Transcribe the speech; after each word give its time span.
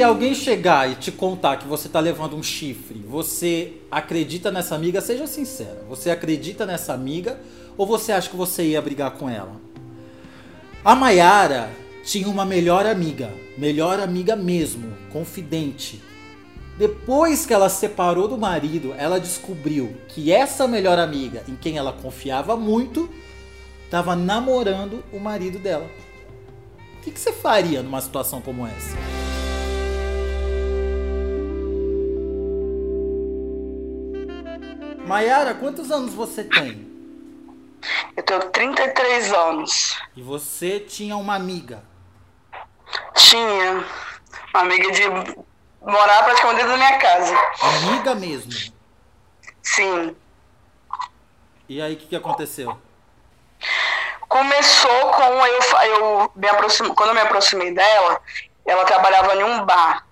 Se 0.00 0.04
alguém 0.04 0.34
chegar 0.34 0.90
e 0.90 0.94
te 0.94 1.12
contar 1.12 1.58
que 1.58 1.68
você 1.68 1.86
tá 1.86 2.00
levando 2.00 2.34
um 2.34 2.42
chifre, 2.42 3.04
você 3.06 3.74
acredita 3.90 4.50
nessa 4.50 4.74
amiga? 4.74 4.98
Seja 4.98 5.26
sincera. 5.26 5.84
Você 5.90 6.08
acredita 6.08 6.64
nessa 6.64 6.94
amiga 6.94 7.38
ou 7.76 7.86
você 7.86 8.10
acha 8.10 8.30
que 8.30 8.34
você 8.34 8.62
ia 8.62 8.80
brigar 8.80 9.10
com 9.10 9.28
ela? 9.28 9.60
A 10.82 10.94
Mayara 10.94 11.68
tinha 12.02 12.28
uma 12.28 12.46
melhor 12.46 12.86
amiga, 12.86 13.30
melhor 13.58 14.00
amiga 14.00 14.34
mesmo, 14.34 14.90
confidente. 15.12 16.00
Depois 16.78 17.44
que 17.44 17.52
ela 17.52 17.68
se 17.68 17.80
separou 17.80 18.26
do 18.26 18.38
marido, 18.38 18.94
ela 18.96 19.20
descobriu 19.20 19.94
que 20.08 20.32
essa 20.32 20.66
melhor 20.66 20.98
amiga, 20.98 21.44
em 21.46 21.54
quem 21.54 21.76
ela 21.76 21.92
confiava 21.92 22.56
muito, 22.56 23.06
estava 23.84 24.16
namorando 24.16 25.04
o 25.12 25.20
marido 25.20 25.58
dela. 25.58 25.90
O 26.96 27.02
que 27.02 27.20
você 27.20 27.34
faria 27.34 27.82
numa 27.82 28.00
situação 28.00 28.40
como 28.40 28.66
essa? 28.66 28.96
Mayara, 35.10 35.54
quantos 35.54 35.90
anos 35.90 36.14
você 36.14 36.44
tem? 36.44 36.88
Eu 38.16 38.22
tenho 38.22 38.48
33 38.50 39.32
anos. 39.32 40.00
E 40.14 40.22
você 40.22 40.78
tinha 40.78 41.16
uma 41.16 41.34
amiga? 41.34 41.82
Tinha. 43.16 43.84
Uma 44.54 44.62
amiga 44.62 44.92
de 44.92 45.02
morar 45.80 46.22
praticamente 46.22 46.58
dentro 46.58 46.70
da 46.70 46.76
minha 46.76 46.98
casa. 47.00 47.36
Amiga 47.60 48.14
mesmo? 48.14 48.52
Sim. 49.60 50.14
E 51.68 51.82
aí, 51.82 51.94
o 51.94 51.96
que, 51.96 52.06
que 52.06 52.16
aconteceu? 52.16 52.78
Começou 54.28 55.10
com 55.10 55.44
eu, 55.44 55.60
eu 55.88 56.32
me 56.36 56.48
aproximo, 56.48 56.94
quando 56.94 57.08
eu 57.08 57.14
me 57.16 57.20
aproximei 57.22 57.74
dela, 57.74 58.22
ela 58.64 58.84
trabalhava 58.84 59.34
em 59.34 59.42
um 59.42 59.64
bar. 59.66 60.06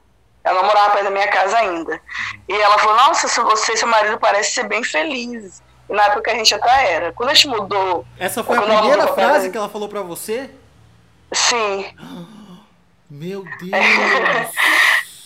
Ela 0.44 0.62
morava 0.62 0.90
perto 0.92 1.04
da 1.04 1.10
minha 1.10 1.28
casa 1.28 1.58
ainda. 1.58 2.00
E 2.48 2.52
ela 2.52 2.78
falou: 2.78 2.96
Nossa, 2.96 3.28
se 3.28 3.40
você 3.40 3.72
e 3.72 3.76
seu 3.76 3.88
marido 3.88 4.18
parecem 4.18 4.54
ser 4.54 4.68
bem 4.68 4.82
felizes. 4.82 5.62
E 5.88 5.92
na 5.92 6.04
época 6.04 6.30
a 6.30 6.34
gente 6.34 6.54
até 6.54 6.92
era. 6.92 7.12
Quando 7.12 7.30
a 7.30 7.34
gente 7.34 7.48
mudou. 7.48 8.06
Essa 8.18 8.44
foi 8.44 8.56
a 8.56 8.62
primeira 8.62 9.08
frase 9.08 9.50
que 9.50 9.56
ela 9.56 9.68
falou 9.68 9.88
para 9.88 10.02
você? 10.02 10.50
Sim. 11.32 11.86
Meu 13.10 13.44
Deus! 13.60 14.52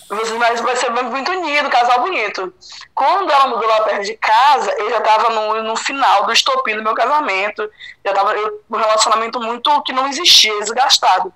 Vocês 0.09 0.39
mais 0.39 0.61
vai 0.61 0.77
ser 0.77 0.91
muito 0.91 1.31
unido, 1.33 1.71
casal 1.71 2.01
bonito. 2.01 2.53
Quando 2.95 3.31
ela 3.31 3.47
mudou 3.47 3.67
lá 3.67 3.81
perto 3.83 4.05
de 4.05 4.15
casa, 4.19 4.71
eu 4.73 4.91
já 4.91 4.99
estava 4.99 5.31
no, 5.31 5.63
no 5.63 5.75
final 5.75 6.27
do 6.27 6.33
estopim 6.33 6.77
do 6.77 6.83
meu 6.83 6.95
casamento. 6.95 7.69
Já 8.05 8.11
estava 8.11 8.35
um 8.71 8.77
relacionamento 8.77 9.41
muito 9.41 9.83
que 9.83 9.93
não 9.93 10.07
existia, 10.07 10.59
desgastado. 10.61 11.33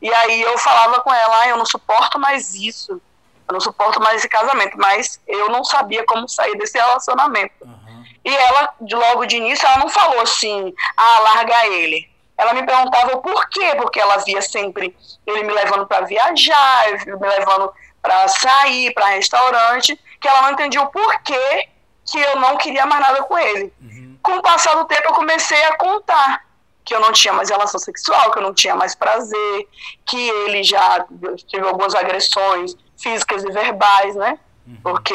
E 0.00 0.12
aí 0.14 0.42
eu 0.42 0.56
falava 0.58 1.00
com 1.00 1.12
ela, 1.12 1.40
ah, 1.40 1.48
eu 1.48 1.56
não 1.56 1.66
suporto 1.66 2.20
mais 2.20 2.54
isso. 2.54 3.02
Eu 3.50 3.54
não 3.54 3.60
suporto 3.60 4.00
mais 4.00 4.18
esse 4.18 4.28
casamento, 4.28 4.78
mas 4.78 5.20
eu 5.26 5.48
não 5.48 5.64
sabia 5.64 6.04
como 6.06 6.28
sair 6.28 6.56
desse 6.56 6.78
relacionamento. 6.78 7.52
Uhum. 7.62 8.04
E 8.24 8.36
ela, 8.36 8.72
logo 8.80 9.26
de 9.26 9.36
início, 9.36 9.66
ela 9.66 9.78
não 9.78 9.88
falou 9.88 10.20
assim, 10.20 10.72
ah, 10.96 11.18
larga 11.20 11.66
ele. 11.66 12.08
Ela 12.38 12.54
me 12.54 12.64
perguntava 12.64 13.16
o 13.16 13.20
porquê, 13.20 13.74
porque 13.76 13.98
ela 13.98 14.18
via 14.18 14.40
sempre 14.40 14.96
ele 15.26 15.42
me 15.42 15.52
levando 15.52 15.86
para 15.86 16.06
viajar, 16.06 16.84
me 17.04 17.28
levando 17.28 17.72
para 18.00 18.28
sair, 18.28 18.94
para 18.94 19.06
restaurante, 19.06 19.98
que 20.20 20.28
ela 20.28 20.42
não 20.42 20.52
entendia 20.52 20.80
o 20.80 20.90
porquê 20.90 21.68
que 22.06 22.18
eu 22.18 22.36
não 22.36 22.56
queria 22.56 22.86
mais 22.86 23.00
nada 23.00 23.22
com 23.24 23.36
ele. 23.36 23.72
Uhum. 23.80 24.18
Com 24.22 24.36
o 24.36 24.42
passar 24.42 24.76
do 24.76 24.84
tempo, 24.84 25.08
eu 25.08 25.14
comecei 25.14 25.62
a 25.64 25.76
contar 25.76 26.44
que 26.84 26.94
eu 26.94 27.00
não 27.00 27.12
tinha 27.12 27.32
mais 27.32 27.50
relação 27.50 27.78
sexual, 27.78 28.30
que 28.30 28.38
eu 28.38 28.42
não 28.42 28.54
tinha 28.54 28.74
mais 28.74 28.94
prazer, 28.94 29.68
que 30.06 30.28
ele 30.44 30.62
já 30.62 31.04
teve 31.50 31.66
algumas 31.66 31.94
agressões 31.94 32.74
físicas 33.00 33.44
e 33.44 33.50
verbais, 33.50 34.14
né? 34.14 34.38
Uhum. 34.66 34.76
Porque 34.82 35.14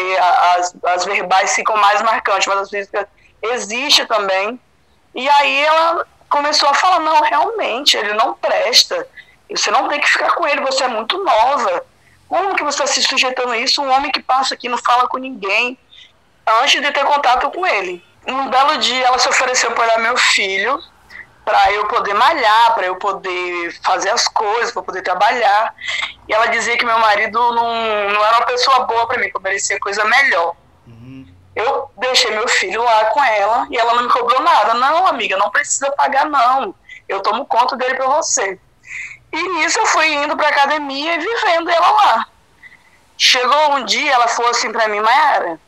as, 0.56 0.76
as 0.86 1.06
verbais 1.06 1.56
ficam 1.56 1.78
mais 1.78 2.02
marcantes, 2.02 2.48
mas 2.48 2.60
as 2.60 2.70
físicas 2.70 3.06
existem 3.42 4.06
também. 4.06 4.60
E 5.14 5.30
aí 5.30 5.64
ela 5.64 6.06
começou 6.30 6.70
a 6.70 6.74
falar: 6.74 7.00
não, 7.00 7.22
realmente, 7.22 7.96
ele 7.98 8.14
não 8.14 8.34
presta. 8.34 9.08
Você 9.50 9.70
não 9.72 9.88
tem 9.88 10.02
que 10.02 10.10
ficar 10.10 10.34
com 10.34 10.48
ele, 10.48 10.62
você 10.62 10.84
é 10.84 10.88
muito 10.88 11.24
nova. 11.24 11.86
Como 12.28 12.56
que 12.56 12.64
você 12.64 12.84
está 12.84 12.88
se 12.94 13.04
sujeitando 13.04 13.52
a 13.52 13.58
isso? 13.58 13.82
Um 13.82 13.92
homem 13.92 14.12
que 14.12 14.22
passa 14.22 14.56
aqui 14.56 14.68
não 14.68 14.78
fala 14.80 15.08
com 15.08 15.18
ninguém 15.18 15.78
antes 16.62 16.82
de 16.82 16.92
ter 16.92 17.06
contato 17.06 17.50
com 17.52 17.66
ele. 17.66 18.04
Um 18.28 18.50
belo 18.50 18.78
dia 18.80 19.06
ela 19.06 19.20
se 19.20 19.30
ofereceu 19.30 19.72
para 19.72 19.84
olhar 19.84 20.00
meu 20.00 20.18
filho 20.18 20.82
para 21.46 21.72
eu 21.72 21.88
poder 21.88 22.16
malhar, 22.16 22.74
para 22.74 22.88
eu 22.88 22.96
poder 22.96 23.72
fazer 23.84 24.10
as 24.10 24.28
coisas, 24.28 24.72
para 24.72 24.82
poder 24.82 25.04
trabalhar. 25.04 25.74
E 26.28 26.34
ela 26.34 26.48
dizia 26.48 26.76
que 26.76 26.86
meu 26.86 26.98
marido 26.98 27.40
não, 27.40 28.10
não 28.10 28.26
era 28.26 28.38
uma 28.38 28.46
pessoa 28.48 28.86
boa 28.86 29.08
para 29.08 29.20
mim, 29.20 29.30
que 29.30 29.38
eu 29.38 29.42
merecia 29.42 29.80
coisa 29.80 30.04
melhor. 30.04 30.56
Uhum. 30.88 31.28
Eu 31.56 31.92
deixei 31.98 32.32
meu 32.32 32.48
filho 32.48 32.84
lá 32.84 33.06
com 33.06 33.24
ela 33.24 33.68
e 33.70 33.78
ela 33.78 33.94
não 33.94 34.04
me 34.04 34.10
cobrou 34.10 34.42
nada. 34.42 34.74
Não, 34.74 35.06
amiga, 35.06 35.38
não 35.38 35.52
precisa 35.52 35.92
pagar, 35.92 36.26
não. 36.26 36.74
Eu 37.08 37.22
tomo 37.22 37.46
conta 37.46 37.78
dele 37.78 37.94
para 37.94 38.08
você. 38.08 38.60
E 39.32 39.44
nisso 39.54 39.80
eu 39.80 39.86
fui 39.86 40.08
indo 40.08 40.36
para 40.36 40.50
academia 40.50 41.16
e 41.16 41.20
vivendo 41.20 41.70
ela 41.70 41.92
lá. 41.92 42.28
Chegou 43.18 43.76
um 43.76 43.86
dia, 43.86 44.14
ela 44.14 44.28
falou 44.28 44.52
assim 44.52 44.72
para 44.72 44.88
mim, 44.88 45.00
Mayara, 45.00 45.60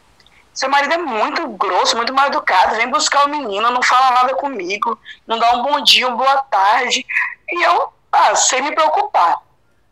seu 0.58 0.70
marido 0.70 0.96
é 0.96 0.98
muito 0.98 1.48
grosso, 1.50 1.96
muito 1.96 2.12
mal 2.12 2.28
educado, 2.28 2.76
vem 2.76 2.90
buscar 2.90 3.28
o 3.28 3.30
menino, 3.30 3.70
não 3.70 3.84
fala 3.84 4.10
nada 4.10 4.34
comigo, 4.34 5.00
não 5.28 5.38
dá 5.38 5.52
um 5.56 5.62
bom 5.62 5.80
dia, 5.82 6.08
uma 6.08 6.18
boa 6.18 6.38
tarde. 6.50 7.06
E 7.52 7.62
eu, 7.64 7.94
ah, 8.12 8.36
sem 8.36 8.64
me 8.64 8.74
preocupar. 8.74 9.38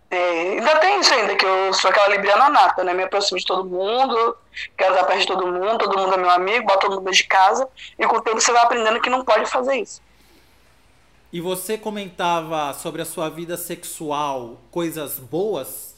É, 0.09 0.17
ainda 0.53 0.75
tem 0.77 0.99
isso 0.99 1.13
ainda, 1.13 1.35
que 1.35 1.45
eu 1.45 1.71
sou 1.71 1.91
aquela 1.91 2.07
libriana 2.07 2.49
nata, 2.49 2.83
né? 2.83 2.95
Me 2.95 3.03
aproximo 3.03 3.37
de 3.37 3.45
todo 3.45 3.69
mundo, 3.69 4.35
quero 4.75 4.95
estar 4.95 5.05
perto 5.05 5.19
de 5.19 5.27
todo 5.27 5.45
mundo, 5.45 5.77
todo 5.77 5.99
mundo 5.99 6.15
é 6.15 6.17
meu 6.17 6.31
amigo, 6.31 6.65
boto 6.65 6.87
todo 6.87 6.99
mundo 6.99 7.11
de 7.11 7.23
casa, 7.25 7.67
e 7.99 8.07
com 8.07 8.17
o 8.17 8.21
tempo 8.21 8.41
você 8.41 8.51
vai 8.51 8.63
aprendendo 8.63 8.99
que 8.99 9.09
não 9.09 9.23
pode 9.23 9.45
fazer 9.45 9.75
isso. 9.75 10.01
E 11.31 11.39
você 11.39 11.77
comentava 11.77 12.73
sobre 12.73 13.03
a 13.03 13.05
sua 13.05 13.29
vida 13.29 13.55
sexual, 13.55 14.61
coisas 14.71 15.19
boas? 15.19 15.95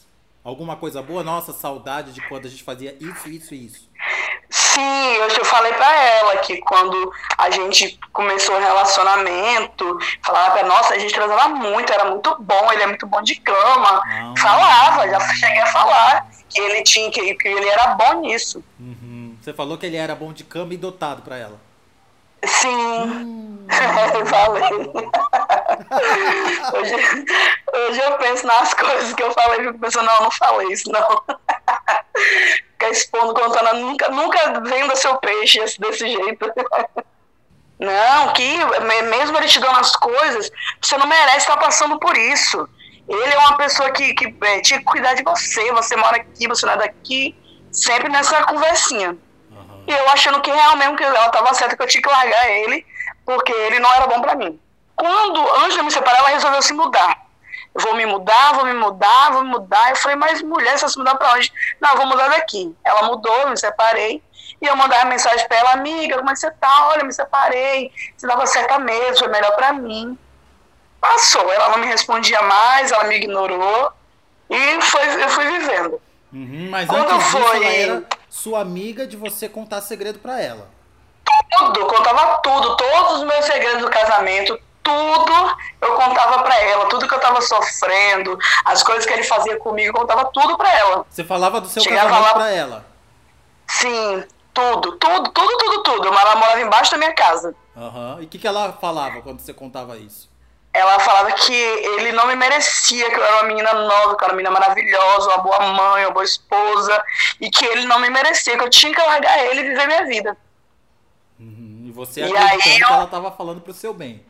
Alguma 0.48 0.76
coisa 0.76 1.02
boa? 1.02 1.22
Nossa, 1.22 1.52
saudade 1.52 2.12
de 2.12 2.26
quando 2.26 2.46
a 2.46 2.48
gente 2.48 2.62
fazia 2.62 2.96
isso, 3.00 3.28
isso 3.28 3.54
e 3.54 3.66
isso. 3.66 3.88
Sim, 4.78 5.14
eu, 5.16 5.28
eu 5.28 5.44
falei 5.44 5.72
para 5.72 5.92
ela 5.92 6.36
que 6.36 6.58
quando 6.58 7.12
a 7.36 7.50
gente 7.50 7.98
começou 8.12 8.54
o 8.54 8.60
relacionamento, 8.60 9.98
falava 10.24 10.52
pra 10.52 10.68
nossa, 10.68 10.94
a 10.94 10.98
gente 10.98 11.12
transava 11.12 11.48
muito, 11.48 11.92
era 11.92 12.04
muito 12.04 12.36
bom, 12.38 12.72
ele 12.72 12.84
é 12.84 12.86
muito 12.86 13.04
bom 13.04 13.20
de 13.20 13.34
cama. 13.34 14.02
Não. 14.06 14.36
Falava, 14.36 15.08
já 15.08 15.18
cheguei 15.34 15.58
a 15.58 15.66
falar 15.66 16.28
que 16.48 16.60
ele 16.60 16.82
tinha, 16.84 17.10
que, 17.10 17.34
que 17.34 17.48
ele 17.48 17.68
era 17.68 17.94
bom 17.94 18.20
nisso. 18.20 18.62
Uhum. 18.78 19.36
Você 19.42 19.52
falou 19.52 19.76
que 19.76 19.86
ele 19.86 19.96
era 19.96 20.14
bom 20.14 20.32
de 20.32 20.44
cama 20.44 20.72
e 20.72 20.76
dotado 20.76 21.22
para 21.22 21.36
ela. 21.36 21.60
Sim, 22.44 22.68
hum. 22.68 23.66
falei. 24.30 24.62
hoje, 26.74 26.94
hoje 27.74 28.00
eu 28.00 28.12
penso 28.18 28.46
nas 28.46 28.74
coisas 28.74 29.12
que 29.12 29.22
eu 29.22 29.30
falei 29.32 29.60
e 29.60 29.64
fico 29.66 29.78
pensando, 29.78 30.06
não, 30.06 30.22
não 30.22 30.30
falei 30.30 30.68
isso, 30.68 30.90
não. 30.90 31.22
Ficar 32.72 32.90
expondo, 32.90 33.34
contando, 33.34 33.78
nunca, 33.80 34.08
nunca 34.08 34.60
venda 34.60 34.96
seu 34.96 35.16
peixe 35.16 35.60
desse 35.78 36.08
jeito. 36.08 36.52
Não, 37.78 38.32
que 38.32 38.56
mesmo 39.04 39.36
ele 39.36 39.46
te 39.46 39.60
dando 39.60 39.78
as 39.78 39.94
coisas, 39.94 40.50
você 40.80 40.96
não 40.96 41.06
merece 41.06 41.38
estar 41.38 41.56
passando 41.56 41.98
por 41.98 42.16
isso. 42.16 42.68
Ele 43.08 43.32
é 43.32 43.38
uma 43.38 43.56
pessoa 43.56 43.90
que, 43.90 44.12
que 44.14 44.36
é, 44.42 44.60
tinha 44.60 44.78
que 44.80 44.84
cuidar 44.84 45.14
de 45.14 45.22
você, 45.22 45.72
você 45.72 45.96
mora 45.96 46.16
aqui, 46.16 46.46
você 46.46 46.66
não 46.66 46.74
é 46.74 46.76
daqui, 46.76 47.34
sempre 47.72 48.10
nessa 48.10 48.42
conversinha. 48.44 49.16
Uhum. 49.50 49.84
E 49.86 49.92
eu 49.92 50.08
achando 50.10 50.40
que 50.42 50.50
realmente 50.50 50.96
que 50.96 51.04
ela 51.04 51.26
estava 51.26 51.54
certa, 51.54 51.76
que 51.76 51.82
eu 51.82 51.86
tinha 51.86 52.02
que 52.02 52.08
largar 52.08 52.50
ele, 52.50 52.84
porque 53.24 53.52
ele 53.52 53.78
não 53.78 53.92
era 53.94 54.06
bom 54.06 54.20
para 54.20 54.34
mim. 54.34 54.60
Quando, 54.98 55.40
antes 55.56 55.74
de 55.74 55.78
eu 55.78 55.84
me 55.84 55.90
separar, 55.90 56.18
ela 56.18 56.28
resolveu 56.28 56.62
se 56.62 56.72
mudar 56.72 57.28
vou 57.74 57.94
me 57.94 58.06
mudar, 58.06 58.54
vou 58.54 58.64
me 58.64 58.74
mudar, 58.74 59.32
vou 59.32 59.44
me 59.44 59.50
mudar. 59.50 59.90
Eu 59.90 59.96
falei, 59.96 60.16
mas 60.16 60.42
mulher, 60.42 60.76
você 60.76 60.82
vai 60.82 60.90
se 60.90 60.98
mudar 60.98 61.14
pra 61.14 61.34
onde? 61.34 61.52
Não, 61.80 61.96
vou 61.96 62.06
mudar 62.06 62.28
daqui. 62.28 62.74
Ela 62.84 63.04
mudou, 63.04 63.48
me 63.48 63.56
separei. 63.56 64.22
E 64.60 64.66
eu 64.66 64.76
mandava 64.76 65.04
mensagem 65.04 65.46
pra 65.46 65.58
ela, 65.58 65.72
amiga, 65.72 66.16
como 66.16 66.30
é 66.30 66.32
que 66.32 66.40
você 66.40 66.50
tá? 66.50 66.88
Olha, 66.88 67.04
me 67.04 67.12
separei. 67.12 67.92
Você 68.16 68.26
dava 68.26 68.46
certa 68.46 68.78
mesmo, 68.78 69.18
foi 69.18 69.28
melhor 69.28 69.54
pra 69.54 69.72
mim. 69.72 70.18
Passou, 71.00 71.52
ela 71.52 71.68
não 71.68 71.78
me 71.78 71.86
respondia 71.86 72.42
mais, 72.42 72.90
ela 72.90 73.04
me 73.04 73.16
ignorou. 73.16 73.92
E 74.50 74.82
foi, 74.82 75.22
eu 75.22 75.28
fui 75.28 75.44
vivendo. 75.44 76.00
Uhum, 76.32 76.68
mas 76.70 76.88
Quando 76.88 77.12
antes 77.12 77.24
disso, 77.24 77.38
foi... 77.38 77.56
ela 77.56 77.74
era 77.74 78.04
sua 78.28 78.60
amiga 78.60 79.06
de 79.06 79.16
você 79.16 79.48
contar 79.48 79.80
segredo 79.80 80.18
para 80.18 80.40
ela. 80.40 80.68
Tudo, 81.56 81.86
contava 81.86 82.38
tudo, 82.38 82.76
todos 82.76 83.18
os 83.18 83.24
meus 83.24 83.44
segredos 83.44 83.82
do 83.82 83.90
casamento, 83.90 84.58
tudo 84.88 85.56
eu 85.82 85.94
contava 85.94 86.42
para 86.42 86.58
ela, 86.62 86.86
tudo 86.86 87.06
que 87.06 87.14
eu 87.14 87.20
tava 87.20 87.40
sofrendo, 87.42 88.38
as 88.64 88.82
coisas 88.82 89.04
que 89.04 89.12
ele 89.12 89.22
fazia 89.22 89.58
comigo, 89.58 89.90
eu 89.90 90.00
contava 90.00 90.24
tudo 90.32 90.56
para 90.56 90.72
ela. 90.72 91.06
Você 91.10 91.22
falava 91.22 91.60
do 91.60 91.68
seu 91.68 91.82
Chegava 91.82 92.08
casamento 92.08 92.26
lá... 92.26 92.34
pra 92.34 92.50
ela? 92.50 92.86
Sim, 93.66 94.24
tudo, 94.54 94.92
tudo, 94.92 95.30
tudo, 95.30 95.58
tudo, 95.58 95.82
tudo. 95.82 96.08
Ela 96.08 96.36
morava 96.36 96.60
embaixo 96.60 96.90
da 96.90 96.96
minha 96.96 97.12
casa. 97.12 97.54
Uhum. 97.76 98.22
E 98.22 98.24
o 98.24 98.28
que, 98.28 98.38
que 98.38 98.46
ela 98.46 98.72
falava 98.72 99.20
quando 99.20 99.40
você 99.40 99.52
contava 99.52 99.96
isso? 99.98 100.28
ela 100.72 101.00
falava 101.00 101.32
que 101.32 101.52
ele 101.52 102.12
não 102.12 102.26
me 102.26 102.36
merecia, 102.36 103.08
que 103.10 103.16
eu 103.16 103.24
era 103.24 103.36
uma 103.36 103.48
menina 103.48 103.72
nova, 103.72 104.16
que 104.16 104.22
eu 104.22 104.26
era 104.26 104.32
uma 104.32 104.36
menina 104.36 104.50
maravilhosa, 104.50 105.28
uma 105.28 105.38
boa 105.38 105.60
mãe, 105.72 106.04
uma 106.04 106.12
boa 106.12 106.24
esposa, 106.24 107.02
e 107.40 107.50
que 107.50 107.64
ele 107.64 107.84
não 107.86 107.98
me 107.98 108.08
merecia, 108.10 108.56
que 108.56 108.62
eu 108.62 108.70
tinha 108.70 108.94
que 108.94 109.00
largar 109.00 109.44
ele 109.44 109.60
e 109.60 109.68
viver 109.70 109.86
minha 109.86 110.04
vida. 110.04 110.36
Uhum. 111.40 111.84
E 111.86 111.90
você 111.90 112.22
acreditando 112.22 112.52
aí, 112.52 112.78
que 112.78 112.92
ela 112.92 113.04
estava 113.04 113.30
falando 113.32 113.60
pro 113.60 113.72
seu 113.72 113.92
bem. 113.92 114.24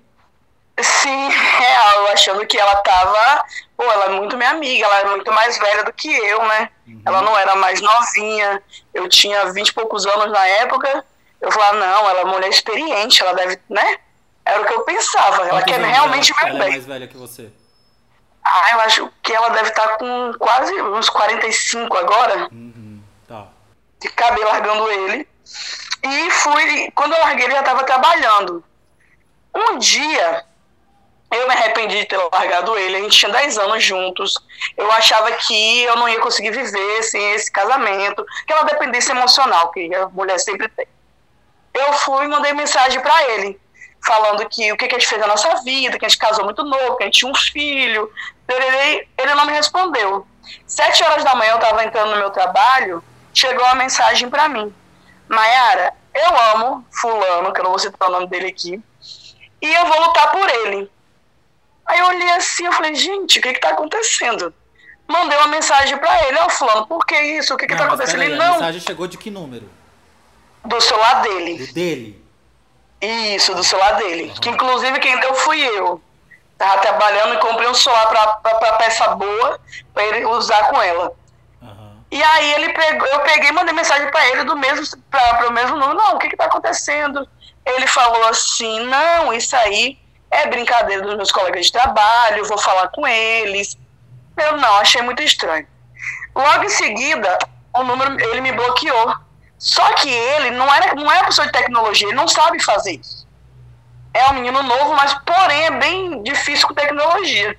Sim, 0.82 1.28
real, 1.58 2.02
eu 2.02 2.08
achando 2.08 2.46
que 2.46 2.58
ela 2.58 2.76
tava. 2.76 3.44
Pô, 3.76 3.84
ela 3.84 4.06
é 4.06 4.08
muito 4.10 4.36
minha 4.36 4.50
amiga, 4.50 4.84
ela 4.86 5.00
é 5.00 5.04
muito 5.06 5.32
mais 5.32 5.58
velha 5.58 5.84
do 5.84 5.92
que 5.92 6.08
eu, 6.08 6.44
né? 6.46 6.70
Uhum. 6.86 7.02
Ela 7.04 7.22
não 7.22 7.36
era 7.36 7.56
mais 7.56 7.80
novinha. 7.80 8.62
Eu 8.94 9.08
tinha 9.08 9.52
vinte 9.52 9.69
e 9.69 9.75
poucos 9.75 10.06
anos 10.06 10.30
na 10.30 10.46
época. 10.46 11.04
Eu 11.40 11.52
falava, 11.52 11.76
não, 11.76 12.10
ela 12.10 12.20
é 12.20 12.25
uma 12.25 12.34
mulher 12.34 12.48
experiente, 12.48 13.22
ela 13.22 13.32
deve, 13.34 13.58
né? 13.69 13.98
Era 14.44 14.62
o 14.62 14.64
que 14.64 14.72
eu 14.72 14.80
pensava. 14.80 15.46
Ela 15.46 15.62
quer 15.62 15.80
realmente 15.80 16.32
ela, 16.32 16.48
ela 16.48 16.64
é 16.64 16.70
mais 16.70 16.86
velha 16.86 17.06
que 17.06 17.16
você? 17.16 17.50
Ah, 18.44 18.70
eu 18.72 18.80
acho 18.80 19.12
que 19.22 19.32
ela 19.32 19.50
deve 19.50 19.69
estar 19.69 19.86
tá 19.86 19.96
com 19.98 20.32
quase 20.38 20.72
uns 20.80 21.08
45 21.10 21.96
agora. 21.96 22.48
Uhum, 22.50 23.02
tá. 23.26 23.46
Acabei 24.04 24.44
largando 24.44 24.90
ele. 24.90 25.28
E 26.02 26.30
fui. 26.30 26.90
Quando 26.94 27.12
eu 27.12 27.20
larguei, 27.20 27.44
ele 27.44 27.54
já 27.54 27.60
estava 27.60 27.84
trabalhando. 27.84 28.64
Um 29.54 29.78
dia, 29.78 30.44
eu 31.30 31.46
me 31.46 31.54
arrependi 31.54 31.98
de 32.00 32.06
ter 32.06 32.16
largado 32.16 32.76
ele. 32.76 32.96
A 32.96 33.00
gente 33.00 33.19
tinha 33.19 33.30
10 33.30 33.58
anos 33.58 33.84
juntos. 33.84 34.34
Eu 34.76 34.90
achava 34.92 35.30
que 35.32 35.82
eu 35.82 35.96
não 35.96 36.08
ia 36.08 36.20
conseguir 36.20 36.50
viver 36.50 37.02
sem 37.02 37.32
esse 37.32 37.50
casamento, 37.50 38.25
aquela 38.42 38.62
dependência 38.62 39.12
emocional 39.12 39.70
que 39.70 39.94
a 39.94 40.08
mulher 40.08 40.38
sempre 40.38 40.69
tem. 40.69 40.86
Eu 41.75 41.92
fui 41.94 42.25
e 42.25 42.28
mandei 42.28 42.52
mensagem 42.52 43.00
para 43.00 43.30
ele 43.30 43.60
falando 44.04 44.48
que 44.48 44.72
o 44.72 44.76
que, 44.76 44.86
a 44.86 44.88
gente 44.88 45.06
fez 45.06 45.20
na 45.20 45.26
nossa 45.26 45.56
vida, 45.62 45.98
que 45.98 46.04
a 46.04 46.08
gente 46.08 46.19
casou 46.19 46.44
muito 46.44 46.62
novo, 46.64 46.96
que 46.96 47.02
a 47.02 47.06
gente 47.06 47.19
tinha 47.19 47.30
um 47.30 47.34
filho. 47.34 48.10
Ele, 48.48 49.34
não 49.34 49.44
me 49.44 49.52
respondeu. 49.52 50.26
Sete 50.66 51.02
horas 51.04 51.25
da 51.25 51.34
manhã 51.34 51.52
eu 51.52 51.56
estava 51.56 51.84
entrando 51.84 52.12
no 52.12 52.16
meu 52.16 52.30
trabalho, 52.30 53.04
chegou 53.34 53.64
uma 53.64 53.75
mensagem 53.75 54.30
para 54.30 54.48
mim. 54.48 54.75
Mayara, 55.28 55.92
eu 56.14 56.40
amo 56.54 56.86
fulano, 56.90 57.52
que 57.52 57.60
eu 57.60 57.64
não 57.64 57.70
vou 57.70 57.78
citar 57.78 58.08
o 58.08 58.12
nome 58.12 58.26
dele 58.28 58.46
aqui, 58.46 58.82
e 59.60 59.75
eu 59.75 59.86
vou 59.86 60.00
lutar 60.00 60.30
por 60.30 60.48
ele. 60.48 60.90
Aí 61.88 61.99
eu 61.99 62.06
olhei 62.06 62.31
assim, 62.32 62.67
eu 62.67 62.73
falei, 62.73 62.94
gente, 62.94 63.38
o 63.38 63.43
que 63.43 63.49
está 63.49 63.70
acontecendo? 63.70 64.52
Mandei 65.06 65.38
uma 65.38 65.49
mensagem 65.49 65.96
para 65.96 66.29
ele, 66.29 66.38
ó 66.38 66.50
fulano, 66.50 66.87
por 66.87 67.06
que 67.06 67.19
isso? 67.19 67.55
O 67.55 67.56
que 67.56 67.64
está 67.64 67.87
acontecendo? 67.87 68.23
Ele, 68.23 68.37
não. 68.37 68.44
A 68.44 68.52
mensagem 68.52 68.81
chegou 68.82 69.06
de 69.06 69.17
que 69.17 69.31
número? 69.31 69.69
Do 70.67 70.79
celular 70.82 71.23
dele. 71.23 71.67
Do 71.67 71.73
dele? 71.73 72.25
Isso, 73.00 73.55
do 73.55 73.64
celular 73.64 73.93
dele. 73.93 74.35
Que 74.38 74.50
inclusive 74.50 74.99
quem 74.99 75.19
deu 75.19 75.35
fui 75.35 75.62
eu. 75.62 76.02
Tava 76.58 76.82
trabalhando 76.82 77.35
e 77.35 77.38
comprei 77.38 77.69
um 77.69 77.75
celular 77.75 78.06
pra, 78.08 78.26
pra, 78.26 78.55
pra 78.56 78.73
peça 78.75 79.08
boa 79.14 79.58
pra 79.94 80.05
ele 80.05 80.26
usar 80.26 80.69
com 80.69 80.82
ela. 80.82 81.14
Uhum. 81.62 82.02
E 82.11 82.23
aí 82.23 82.52
ele 82.55 82.73
pegou, 82.75 83.06
eu 83.06 83.20
peguei 83.20 83.49
e 83.49 83.52
mandei 83.52 83.73
mensagem 83.73 84.11
para 84.11 84.29
ele 84.29 84.44
do 84.44 84.56
mesmo, 84.56 84.85
pra, 85.11 85.35
pro 85.35 85.52
mesmo 85.52 85.76
número. 85.79 85.96
Não, 85.96 86.17
o 86.17 86.19
que 86.19 86.29
que 86.29 86.37
tá 86.37 86.44
acontecendo? 86.44 87.26
Ele 87.64 87.87
falou 87.87 88.26
assim, 88.26 88.81
não, 88.81 89.32
isso 89.32 89.56
aí 89.56 89.96
é 90.30 90.46
brincadeira 90.46 91.02
dos 91.02 91.16
meus 91.16 91.32
colegas 91.32 91.66
de 91.66 91.72
trabalho, 91.72 92.44
vou 92.44 92.58
falar 92.58 92.88
com 92.88 93.06
eles. 93.06 93.76
Eu 94.36 94.56
não, 94.56 94.75
achei 94.78 95.02
muito 95.02 95.22
estranho. 95.22 95.66
Logo 96.34 96.64
em 96.64 96.69
seguida, 96.69 97.38
o 97.75 97.82
número, 97.82 98.20
ele 98.20 98.40
me 98.40 98.52
bloqueou. 98.52 99.14
Só 99.58 99.92
que 99.94 100.08
ele 100.08 100.52
não, 100.52 100.72
era, 100.72 100.94
não 100.94 101.10
é 101.10 101.25
pessoa 101.25 101.46
de 101.46 101.52
tecnologia, 101.52 102.06
ele 102.06 102.16
não 102.16 102.28
sabe 102.28 102.62
fazer 102.62 102.92
isso. 102.92 103.26
É 104.14 104.26
um 104.28 104.34
menino 104.34 104.62
novo, 104.62 104.94
mas 104.94 105.14
porém 105.14 105.66
é 105.66 105.70
bem 105.72 106.22
difícil 106.22 106.69
com 106.69 106.75
tecnologia. 106.75 107.58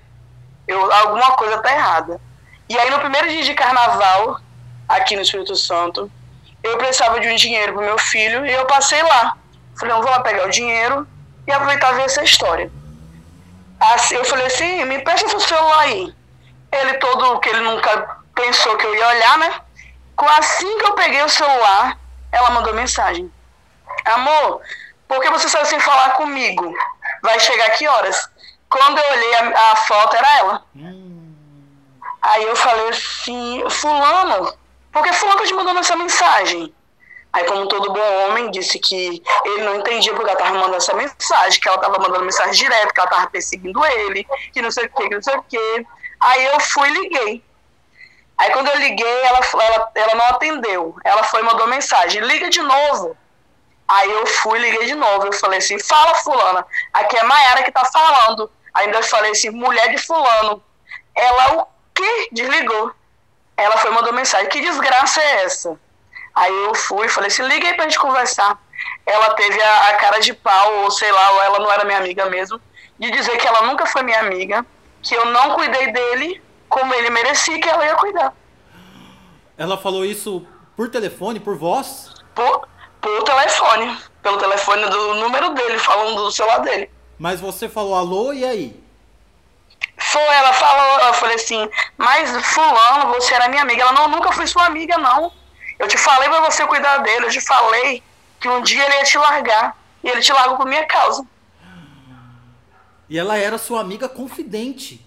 Eu, 0.67 0.91
alguma 0.91 1.31
coisa 1.31 1.55
está 1.55 1.73
errada. 1.73 2.21
E 2.69 2.77
aí 2.77 2.89
no 2.89 2.99
primeiro 2.99 3.27
dia 3.27 3.43
de 3.43 3.53
carnaval, 3.53 4.39
aqui 4.87 5.15
no 5.15 5.23
Espírito 5.23 5.55
Santo, 5.55 6.09
eu 6.63 6.77
precisava 6.77 7.19
de 7.19 7.27
um 7.27 7.35
dinheiro 7.35 7.73
para 7.73 7.85
meu 7.85 7.97
filho 7.97 8.45
e 8.45 8.51
eu 8.51 8.65
passei 8.65 9.01
lá. 9.03 9.35
Falei, 9.77 9.93
não 9.93 10.01
vou 10.01 10.11
lá 10.11 10.21
pegar 10.21 10.45
o 10.45 10.49
dinheiro 10.49 11.07
e 11.49 11.51
aproveitar 11.51 11.93
ver 11.93 12.03
essa 12.03 12.23
história. 12.23 12.71
Assim, 13.79 14.15
eu 14.15 14.23
falei 14.23 14.45
assim, 14.45 14.85
me 14.85 14.99
presta 14.99 15.27
seu 15.27 15.39
celular 15.39 15.79
aí. 15.79 16.13
Ele 16.71 16.93
todo, 16.95 17.39
que 17.39 17.49
ele 17.49 17.61
nunca 17.61 18.17
pensou 18.35 18.77
que 18.77 18.85
eu 18.85 18.95
ia 18.95 19.07
olhar, 19.07 19.37
né? 19.39 19.61
Assim 20.37 20.77
que 20.77 20.85
eu 20.85 20.93
peguei 20.93 21.23
o 21.23 21.29
celular, 21.29 21.97
ela 22.31 22.51
mandou 22.51 22.73
mensagem. 22.73 23.31
Amor, 24.05 24.61
por 25.07 25.19
que 25.21 25.29
você 25.31 25.49
saiu 25.49 25.65
sem 25.65 25.79
falar 25.79 26.11
comigo? 26.11 26.71
Vai 27.23 27.39
chegar 27.39 27.71
que 27.71 27.87
horas? 27.87 28.29
Quando 28.69 28.99
eu 28.99 29.11
olhei 29.11 29.35
a, 29.35 29.71
a 29.71 29.75
foto, 29.75 30.15
era 30.15 30.37
ela. 30.37 30.63
Hum. 30.75 31.33
Aí 32.21 32.43
eu 32.43 32.55
falei 32.55 32.89
assim, 32.89 33.63
fulano, 33.69 34.53
por 34.91 35.03
que 35.03 35.13
fulano 35.13 35.39
tá 35.39 35.45
te 35.45 35.53
mandando 35.53 35.79
essa 35.79 35.95
mensagem? 35.95 36.73
Aí, 37.31 37.43
como 37.45 37.67
todo 37.67 37.93
bom 37.93 38.25
homem, 38.25 38.49
disse 38.49 38.79
que 38.79 39.21
ele 39.45 39.63
não 39.63 39.75
entendia 39.75 40.13
porque 40.13 40.29
ela 40.29 40.39
tava 40.39 40.55
mandando 40.55 40.77
essa 40.77 40.93
mensagem, 40.95 41.61
que 41.61 41.69
ela 41.69 41.77
tava 41.77 41.99
mandando 41.99 42.25
mensagem 42.25 42.53
direto, 42.53 42.93
que 42.93 42.99
ela 42.99 43.09
tava 43.09 43.27
perseguindo 43.27 43.85
ele, 43.85 44.25
que 44.51 44.61
não 44.61 44.71
sei 44.71 44.85
o 44.85 44.89
que, 44.89 45.09
que 45.09 45.15
não 45.15 45.21
sei 45.21 45.35
o 45.35 45.43
que. 45.43 45.87
Aí 46.19 46.45
eu 46.45 46.59
fui 46.59 46.89
e 46.89 46.93
liguei. 46.93 47.43
Aí 48.37 48.51
quando 48.51 48.69
eu 48.69 48.79
liguei, 48.79 49.21
ela, 49.23 49.39
ela, 49.61 49.91
ela 49.93 50.15
não 50.15 50.25
atendeu. 50.25 50.95
Ela 51.03 51.23
foi 51.23 51.41
e 51.41 51.43
mandou 51.43 51.67
mensagem, 51.67 52.21
liga 52.21 52.49
de 52.49 52.61
novo. 52.61 53.15
Aí 53.87 54.11
eu 54.11 54.25
fui 54.25 54.57
e 54.57 54.61
liguei 54.61 54.87
de 54.87 54.95
novo. 54.95 55.27
Eu 55.27 55.33
falei 55.33 55.59
assim, 55.59 55.77
fala 55.77 56.15
fulana, 56.15 56.65
aqui 56.93 57.15
é 57.15 57.23
Maiara 57.23 57.63
que 57.63 57.71
tá 57.71 57.85
falando. 57.85 58.51
Ainda 58.73 59.03
falei 59.03 59.31
assim, 59.31 59.49
mulher 59.51 59.89
de 59.89 59.97
fulano. 59.99 60.63
Ela 61.15 61.61
o 61.61 61.67
que? 61.93 62.29
Desligou. 62.31 62.91
Ela 63.55 63.77
foi 63.77 63.91
e 63.91 63.93
mandou 63.93 64.13
mensagem, 64.13 64.49
que 64.49 64.61
desgraça 64.61 65.21
é 65.21 65.43
essa? 65.43 65.77
Aí 66.35 66.53
eu 66.65 66.75
fui 66.75 67.05
e 67.05 67.09
falei 67.09 67.27
assim, 67.27 67.43
liga 67.43 67.67
aí 67.67 67.73
pra 67.75 67.85
gente 67.85 67.99
conversar. 67.99 68.57
Ela 69.05 69.33
teve 69.33 69.61
a, 69.61 69.89
a 69.89 69.93
cara 69.95 70.19
de 70.19 70.33
pau, 70.33 70.83
ou 70.83 70.91
sei 70.91 71.11
lá, 71.11 71.31
ou 71.31 71.41
ela 71.43 71.59
não 71.59 71.71
era 71.71 71.83
minha 71.83 71.97
amiga 71.97 72.25
mesmo, 72.27 72.61
de 72.97 73.11
dizer 73.11 73.37
que 73.37 73.47
ela 73.47 73.63
nunca 73.63 73.85
foi 73.85 74.03
minha 74.03 74.19
amiga, 74.19 74.65
que 75.01 75.15
eu 75.15 75.25
não 75.25 75.55
cuidei 75.55 75.91
dele 75.91 76.41
como 76.67 76.93
ele 76.93 77.09
merecia 77.09 77.59
que 77.59 77.67
ela 77.67 77.85
ia 77.85 77.95
cuidar. 77.95 78.33
Ela 79.57 79.77
falou 79.77 80.05
isso 80.05 80.47
por 80.75 80.89
telefone, 80.89 81.39
por 81.39 81.57
voz? 81.57 82.13
Por, 82.33 82.67
por 83.01 83.23
telefone. 83.23 83.97
Pelo 84.21 84.37
telefone 84.37 84.85
do 84.85 85.15
número 85.15 85.49
dele, 85.53 85.79
falando 85.79 86.15
do 86.15 86.31
celular 86.31 86.59
dele. 86.59 86.89
Mas 87.17 87.41
você 87.41 87.67
falou 87.67 87.95
alô 87.95 88.31
e 88.31 88.45
aí? 88.45 88.81
Foi, 89.97 90.21
ela 90.21 90.53
falou, 90.53 91.07
eu 91.07 91.13
falei 91.13 91.35
assim, 91.35 91.69
mas 91.97 92.29
fulano, 92.47 93.13
você 93.13 93.33
era 93.33 93.49
minha 93.49 93.61
amiga. 93.61 93.81
Ela, 93.81 93.91
não, 93.91 94.07
nunca 94.07 94.31
fui 94.31 94.47
sua 94.47 94.65
amiga, 94.65 94.97
não. 94.97 95.31
Eu 95.79 95.87
te 95.87 95.97
falei 95.97 96.29
pra 96.29 96.41
você 96.41 96.67
cuidar 96.67 96.97
dele, 96.99 97.25
eu 97.25 97.31
te 97.31 97.41
falei 97.41 98.03
que 98.39 98.47
um 98.47 98.61
dia 98.61 98.85
ele 98.85 98.95
ia 98.95 99.03
te 99.03 99.17
largar. 99.17 99.75
E 100.03 100.09
ele 100.09 100.21
te 100.21 100.31
largou 100.31 100.57
por 100.57 100.65
minha 100.65 100.85
causa. 100.85 101.25
E 103.09 103.17
ela 103.17 103.37
era 103.37 103.57
sua 103.57 103.81
amiga 103.81 104.07
confidente 104.07 105.05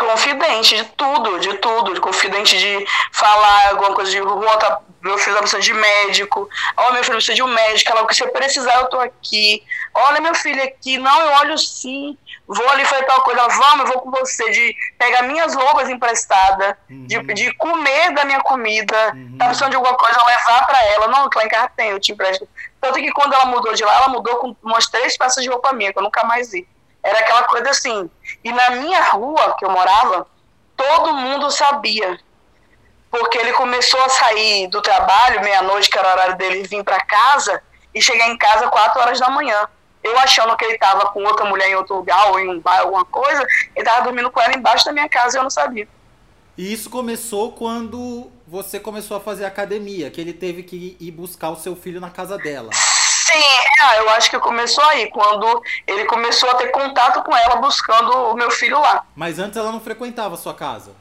confidente 0.00 0.76
de 0.76 0.84
tudo, 0.96 1.38
de 1.38 1.54
tudo, 1.58 1.94
de 1.94 2.00
confidente 2.00 2.58
de 2.58 2.86
falar 3.12 3.68
alguma 3.68 3.94
coisa 3.94 4.10
de 4.10 4.20
volta, 4.20 4.78
meu 5.02 5.18
filho 5.18 5.34
tá 5.34 5.42
precisando 5.42 5.62
de 5.62 5.74
médico, 5.74 6.48
ó, 6.76 6.92
meu 6.92 7.04
filho 7.04 7.16
precisa 7.16 7.34
de 7.34 7.42
um 7.42 7.48
médico, 7.48 7.92
ela, 7.92 8.10
se 8.12 8.22
eu 8.22 8.28
precisar, 8.28 8.80
eu 8.80 8.86
tô 8.88 8.98
aqui, 8.98 9.62
olha 9.94 10.20
meu 10.20 10.34
filho 10.34 10.62
aqui, 10.62 10.98
não, 10.98 11.20
eu 11.20 11.32
olho 11.38 11.58
sim, 11.58 12.16
vou 12.46 12.68
ali 12.70 12.84
fazer 12.84 13.04
tal 13.04 13.22
coisa, 13.22 13.46
vamos, 13.48 13.86
eu 13.86 13.92
vou 13.92 14.02
com 14.02 14.10
você, 14.10 14.50
de 14.50 14.76
pegar 14.98 15.22
minhas 15.22 15.54
roupas 15.54 15.88
emprestadas, 15.88 16.74
uhum. 16.88 17.06
de, 17.06 17.22
de 17.34 17.54
comer 17.54 18.12
da 18.12 18.24
minha 18.24 18.40
comida, 18.40 19.12
uhum. 19.14 19.36
tá 19.38 19.46
precisando 19.46 19.70
de 19.70 19.76
alguma 19.76 19.96
coisa, 19.96 20.24
levar 20.24 20.66
para 20.66 20.84
ela, 20.86 21.08
não, 21.08 21.28
que 21.28 21.38
lá 21.38 21.44
em 21.44 21.48
casa 21.48 21.70
tem, 21.76 21.90
eu 21.90 22.00
te 22.00 22.12
empresto. 22.12 22.48
Tanto 22.80 22.94
que 22.94 23.12
quando 23.12 23.34
ela 23.34 23.46
mudou 23.46 23.74
de 23.74 23.84
lá, 23.84 23.96
ela 23.96 24.08
mudou 24.08 24.36
com 24.36 24.56
umas 24.62 24.86
três 24.88 25.16
peças 25.16 25.42
de 25.42 25.50
roupa 25.50 25.72
minha, 25.72 25.92
que 25.92 25.98
eu 25.98 26.02
nunca 26.02 26.24
mais 26.24 26.50
vi. 26.50 26.66
Era 27.02 27.18
aquela 27.20 27.44
coisa 27.44 27.70
assim. 27.70 28.10
E 28.44 28.52
na 28.52 28.70
minha 28.70 29.02
rua 29.10 29.56
que 29.58 29.64
eu 29.64 29.70
morava, 29.70 30.26
todo 30.76 31.14
mundo 31.14 31.50
sabia. 31.50 32.18
Porque 33.10 33.38
ele 33.38 33.52
começou 33.52 34.00
a 34.04 34.08
sair 34.08 34.68
do 34.68 34.80
trabalho, 34.80 35.42
meia-noite, 35.42 35.90
que 35.90 35.98
era 35.98 36.08
o 36.08 36.12
horário 36.12 36.36
dele 36.36 36.62
vir 36.62 36.84
para 36.84 37.04
casa, 37.04 37.62
e 37.94 38.00
chegar 38.00 38.28
em 38.28 38.38
casa 38.38 38.68
quatro 38.68 39.00
horas 39.00 39.18
da 39.18 39.28
manhã. 39.28 39.68
Eu 40.02 40.18
achando 40.18 40.56
que 40.56 40.64
ele 40.64 40.74
estava 40.74 41.10
com 41.10 41.22
outra 41.22 41.44
mulher 41.44 41.68
em 41.68 41.74
outro 41.74 41.96
lugar, 41.96 42.30
ou 42.30 42.40
em 42.40 42.48
um 42.48 42.60
bar, 42.60 42.80
alguma 42.80 43.04
coisa, 43.04 43.42
ele 43.76 43.86
estava 43.86 44.02
dormindo 44.02 44.30
com 44.30 44.40
ela 44.40 44.56
embaixo 44.56 44.84
da 44.84 44.92
minha 44.92 45.08
casa 45.08 45.36
e 45.36 45.38
eu 45.38 45.42
não 45.42 45.50
sabia. 45.50 45.86
E 46.56 46.72
isso 46.72 46.90
começou 46.90 47.52
quando 47.52 48.30
você 48.46 48.80
começou 48.80 49.16
a 49.16 49.20
fazer 49.20 49.44
academia, 49.44 50.10
que 50.10 50.20
ele 50.20 50.32
teve 50.32 50.62
que 50.62 50.96
ir 50.98 51.10
buscar 51.10 51.50
o 51.50 51.56
seu 51.56 51.76
filho 51.76 52.00
na 52.00 52.10
casa 52.10 52.36
dela. 52.36 52.70
Sim, 52.72 53.44
é, 53.80 54.00
eu 54.00 54.10
acho 54.10 54.28
que 54.28 54.38
começou 54.40 54.82
aí, 54.84 55.08
quando 55.10 55.62
ele 55.86 56.04
começou 56.06 56.50
a 56.50 56.54
ter 56.54 56.68
contato 56.68 57.22
com 57.22 57.36
ela 57.36 57.56
buscando 57.56 58.10
o 58.10 58.34
meu 58.34 58.50
filho 58.50 58.80
lá. 58.80 59.04
Mas 59.14 59.38
antes 59.38 59.56
ela 59.56 59.70
não 59.70 59.80
frequentava 59.80 60.34
a 60.34 60.38
sua 60.38 60.54
casa? 60.54 60.92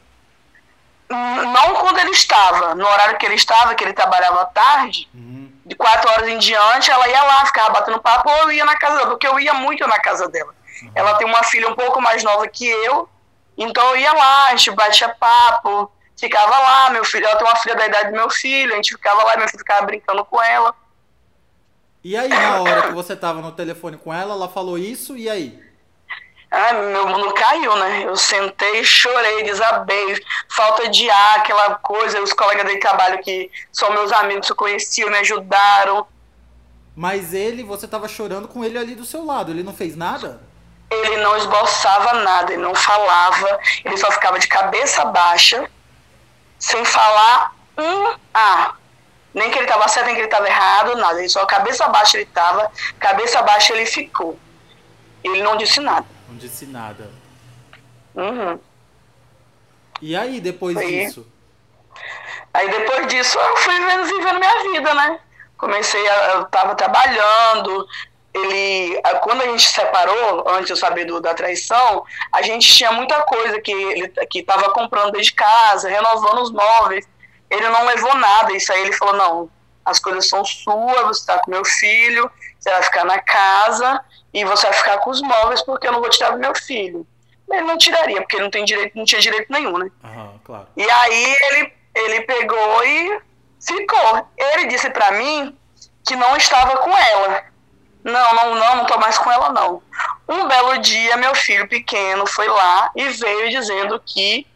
Não 1.10 1.74
quando 1.76 1.98
ele 1.98 2.12
estava. 2.12 2.76
No 2.76 2.86
horário 2.86 3.18
que 3.18 3.26
ele 3.26 3.36
estava, 3.36 3.74
que 3.74 3.84
ele 3.84 3.94
trabalhava 3.94 4.42
à 4.42 4.46
tarde, 4.46 5.10
uhum. 5.14 5.39
De 5.70 5.76
quatro 5.76 6.10
horas 6.10 6.28
em 6.28 6.40
diante, 6.40 6.90
ela 6.90 7.08
ia 7.08 7.22
lá, 7.22 7.46
ficava 7.46 7.70
batendo 7.70 8.02
papo, 8.02 8.28
ou 8.28 8.38
eu 8.38 8.52
ia 8.54 8.66
na 8.66 8.76
casa 8.76 8.98
dela, 8.98 9.10
porque 9.12 9.28
eu 9.28 9.40
ia 9.40 9.54
muito 9.54 9.88
na 9.88 10.00
casa 10.00 10.28
dela. 10.28 10.52
Uhum. 10.82 10.92
Ela 10.96 11.14
tem 11.14 11.28
uma 11.28 11.44
filha 11.44 11.70
um 11.70 11.76
pouco 11.76 12.02
mais 12.02 12.24
nova 12.24 12.48
que 12.48 12.68
eu, 12.68 13.08
então 13.56 13.88
eu 13.90 13.98
ia 13.98 14.12
lá, 14.12 14.48
a 14.48 14.56
gente 14.56 14.72
batia 14.72 15.10
papo, 15.10 15.92
ficava 16.18 16.58
lá, 16.58 16.90
meu 16.90 17.06
filho, 17.06 17.28
ela 17.28 17.36
tem 17.36 17.46
uma 17.46 17.56
filha 17.58 17.76
da 17.76 17.86
idade 17.86 18.10
do 18.10 18.16
meu 18.16 18.32
filho, 18.32 18.74
a 18.74 18.78
gente 18.78 18.94
ficava 18.94 19.24
lá, 19.24 19.38
meu 19.38 19.48
filho 19.48 19.60
ficava 19.60 19.86
brincando 19.86 20.26
com 20.26 20.42
ela. 20.42 20.74
E 22.04 22.18
aí, 22.18 22.30
na 22.30 22.62
hora 22.62 22.82
que 22.88 22.94
você 22.94 23.16
tava 23.16 23.40
no 23.40 23.52
telefone 23.52 23.96
com 23.96 24.12
ela, 24.12 24.34
ela 24.34 24.50
falou 24.50 24.76
isso, 24.76 25.16
e 25.16 25.30
aí? 25.30 25.62
Ah, 26.52 26.74
meu 26.74 27.08
mundo 27.08 27.32
caiu, 27.34 27.76
né? 27.76 28.04
Eu 28.06 28.16
sentei, 28.16 28.84
chorei, 28.84 29.44
desabei, 29.44 30.20
falta 30.50 30.90
de 30.90 31.08
ar, 31.10 31.40
aquela 31.40 31.76
coisa, 31.76 32.22
os 32.22 32.34
colegas 32.34 32.66
de 32.66 32.80
trabalho 32.80 33.22
que 33.22 33.52
são 33.72 33.92
meus 33.92 34.12
amigos 34.12 34.48
que 34.48 34.54
eu 34.54 34.58
conheci, 34.58 35.06
me 35.06 35.18
ajudaram. 35.18 36.08
Mas 36.96 37.34
ele, 37.36 37.64
você 37.64 37.88
tava 37.88 38.08
chorando 38.08 38.48
com 38.48 38.66
ele 38.66 38.80
ali 38.80 38.96
do 38.96 39.06
seu 39.06 39.24
lado, 39.24 39.52
ele 39.52 39.62
não 39.62 39.74
fez 39.74 39.96
nada? 39.96 40.42
Ele 40.90 41.18
não 41.18 41.38
esboçava 41.38 42.14
nada, 42.14 42.52
ele 42.52 42.64
não 42.64 42.74
falava, 42.74 43.60
ele 43.86 43.96
só 43.96 44.10
ficava 44.10 44.40
de 44.40 44.48
cabeça 44.48 45.06
baixa, 45.06 45.70
sem 46.58 46.84
falar 46.84 47.54
um 47.78 48.16
A. 48.34 48.74
Nem 49.36 49.52
que 49.52 49.60
ele 49.60 49.66
estava 49.66 49.88
certo, 49.88 50.08
nem 50.08 50.16
que 50.16 50.22
ele 50.22 50.28
estava 50.28 50.48
errado, 50.48 50.96
nada. 50.98 51.20
Ele 51.20 51.30
só 51.30 51.46
cabeça 51.46 51.88
baixa 51.88 52.18
ele 52.18 52.24
estava, 52.24 52.72
cabeça 53.00 53.40
baixa 53.44 53.72
ele 53.74 53.86
ficou. 53.86 54.40
Ele 55.24 55.44
não 55.44 55.56
disse 55.56 55.80
nada. 55.80 56.19
Disse 56.40 56.66
nada. 56.66 57.10
Uhum. 58.16 58.60
E 60.02 60.16
aí, 60.16 60.40
depois 60.40 60.78
disso? 60.78 61.28
Aí 62.54 62.70
depois 62.70 63.08
disso 63.08 63.38
eu 63.38 63.58
fui 63.58 63.74
vivendo, 63.76 64.06
vivendo 64.06 64.40
minha 64.40 64.64
vida, 64.72 64.94
né? 64.94 65.20
Comecei, 65.58 66.08
a, 66.08 66.26
eu 66.36 66.46
tava 66.46 66.74
trabalhando, 66.74 67.86
ele, 68.34 69.02
quando 69.22 69.42
a 69.42 69.46
gente 69.46 69.62
se 69.62 69.74
separou, 69.74 70.48
antes 70.50 70.68
de 70.68 70.74
eu 70.74 70.78
saber 70.78 71.06
do, 71.06 71.20
da 71.20 71.34
traição, 71.34 72.04
a 72.32 72.42
gente 72.42 72.74
tinha 72.74 72.92
muita 72.92 73.22
coisa 73.24 73.60
que 73.60 73.72
ele 73.72 74.08
que 74.30 74.40
estava 74.40 74.72
comprando 74.72 75.12
desde 75.12 75.34
casa, 75.34 75.90
renovando 75.90 76.42
os 76.42 76.52
móveis. 76.52 77.08
Ele 77.50 77.68
não 77.70 77.86
levou 77.86 78.16
nada, 78.16 78.54
isso 78.54 78.72
aí 78.72 78.82
ele 78.82 78.94
falou: 78.94 79.16
não, 79.16 79.50
as 79.84 80.00
coisas 80.00 80.28
são 80.28 80.46
suas, 80.46 81.02
você 81.02 81.22
está 81.22 81.40
com 81.40 81.52
meu 81.52 81.66
filho, 81.66 82.32
você 82.70 82.74
vai 82.74 82.84
ficar 82.84 83.06
na 83.06 83.20
casa 83.20 84.02
e 84.34 84.46
você 84.46 84.68
vai 84.68 84.76
ficar 84.76 84.98
com 85.00 85.10
os 85.10 85.22
móveis 85.22 85.62
porque 85.62 85.88
eu 85.88 85.92
não 85.92 86.00
vou 86.00 86.10
tirar 86.10 86.32
do 86.32 86.40
meu 86.40 86.54
filho. 86.56 87.06
Ele 87.50 87.62
não 87.62 87.78
tiraria, 87.78 88.22
porque 88.22 88.36
ele 88.36 88.44
não 88.44 88.52
tem 88.52 88.64
direito, 88.64 88.96
não 88.96 89.06
tinha 89.06 89.20
direito 89.20 89.52
nenhum, 89.52 89.78
né? 89.78 89.90
Uhum, 90.04 90.40
claro. 90.44 90.68
E 90.78 90.90
aí 90.90 91.36
ele, 91.42 91.74
ele 91.96 92.22
pegou 92.22 92.84
e 92.84 93.22
ficou. 93.60 94.28
Ele 94.38 94.68
disse 94.68 94.90
para 94.92 95.12
mim 95.14 95.58
que 96.06 96.16
não 96.16 96.38
estava 96.38 96.78
com 96.78 96.96
ela 96.96 97.50
não, 98.04 98.34
não, 98.34 98.56
não, 98.56 98.76
não 98.78 98.86
tô 98.86 98.98
mais 98.98 99.18
com 99.18 99.32
ela, 99.32 99.50
não. 99.50 99.82
Um 100.28 100.48
belo 100.48 100.78
dia, 100.80 101.18
meu 101.18 101.36
filho 101.36 101.68
pequeno 101.68 102.26
foi 102.26 102.48
lá 102.48 102.92
e 102.96 103.10
veio 103.10 103.50
dizendo 103.50 104.02
que 104.06 104.48